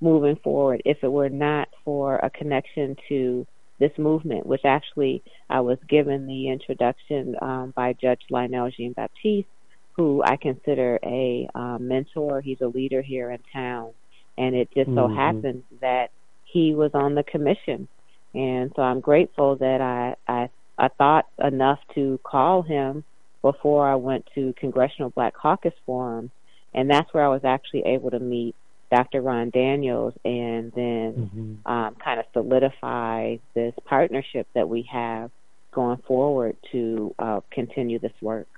[0.00, 3.46] moving forward if it were not for a connection to
[3.78, 9.48] this movement, which actually I was given the introduction um, by Judge Lionel Jean Baptiste,
[9.92, 12.40] who I consider a uh, mentor.
[12.40, 13.92] He's a leader here in town.
[14.36, 15.16] And it just so mm-hmm.
[15.16, 16.10] happens that
[16.44, 17.88] he was on the commission.
[18.34, 23.04] And so I'm grateful that I, I, I thought enough to call him
[23.42, 26.30] before I went to Congressional Black Caucus Forum.
[26.74, 28.54] And that's where I was actually able to meet
[28.90, 29.20] Dr.
[29.20, 31.70] Ron Daniels and then mm-hmm.
[31.70, 35.30] um, kind of solidify this partnership that we have
[35.72, 38.48] going forward to uh, continue this work.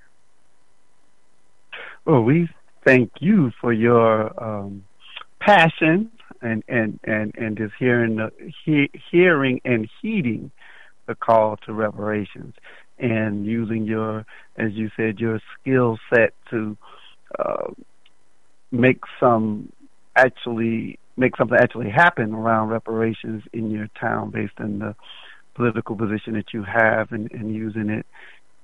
[2.04, 2.48] Well, we
[2.84, 4.84] thank you for your um,
[5.40, 6.10] passion
[6.40, 8.30] and, and, and, and just hearing the,
[8.64, 10.50] he, hearing and heeding
[11.06, 12.54] the call to reparations
[12.98, 14.24] and using your,
[14.56, 16.76] as you said, your skill set to
[17.38, 17.72] uh,
[18.70, 19.72] make some
[20.16, 24.94] actually make something actually happen around reparations in your town based on the
[25.54, 28.06] political position that you have and, and using it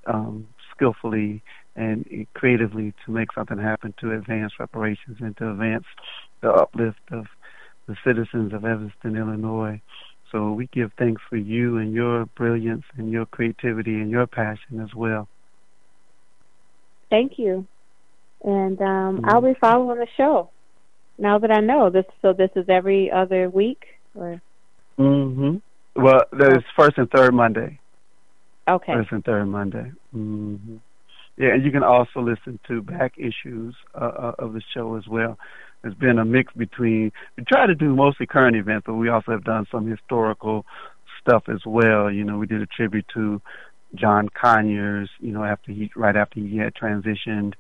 [0.07, 1.43] um, skillfully
[1.75, 5.85] and creatively to make something happen to advance reparations and to advance
[6.41, 7.27] the uplift of
[7.87, 9.81] the citizens of Evanston, Illinois.
[10.33, 14.81] So we give thanks for you and your brilliance and your creativity and your passion
[14.81, 15.29] as well.
[17.11, 17.67] Thank you.
[18.43, 19.25] And um, mm-hmm.
[19.27, 20.51] I'll be following the show
[21.19, 24.41] now that I know this, so this is every other week, or?
[24.99, 25.63] Mhm.
[25.95, 27.79] Well, there's first and third Monday.
[28.69, 28.93] Okay.
[28.95, 29.93] First and third Monday.
[30.15, 30.81] Mhm.
[31.37, 35.07] Yeah, and you can also listen to back issues uh, uh, of the show as
[35.07, 35.39] well.
[35.83, 39.33] There's been a mix between we try to do mostly current events, but we also
[39.33, 40.65] have done some historical
[41.21, 42.11] stuff as well.
[42.11, 43.41] You know, we did a tribute to
[43.95, 45.11] John Conyers.
[45.21, 47.55] You know, after he right after he had transitioned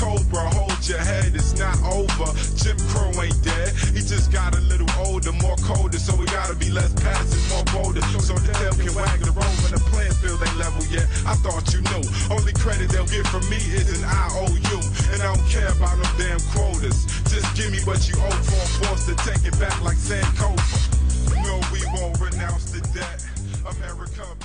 [0.00, 0.48] cobra.
[0.56, 2.32] Hold your head, it's not over.
[2.56, 3.76] Jim Crow ain't dead.
[3.92, 7.64] He just got a little older, more colder, so we gotta be less passive, more
[7.68, 8.00] bolder.
[8.24, 11.04] So the tail can wag the road when the playing field ain't level yet.
[11.28, 12.04] I thought you knew.
[12.32, 14.80] Only credit they'll get from me is an IOU.
[15.12, 17.04] And I don't care about no damn quotas.
[17.28, 18.64] Just give me what you owe for.
[18.64, 20.96] a force to take it back like Sankofa.
[21.44, 23.20] No, we won't renounce the debt.
[23.68, 24.39] America.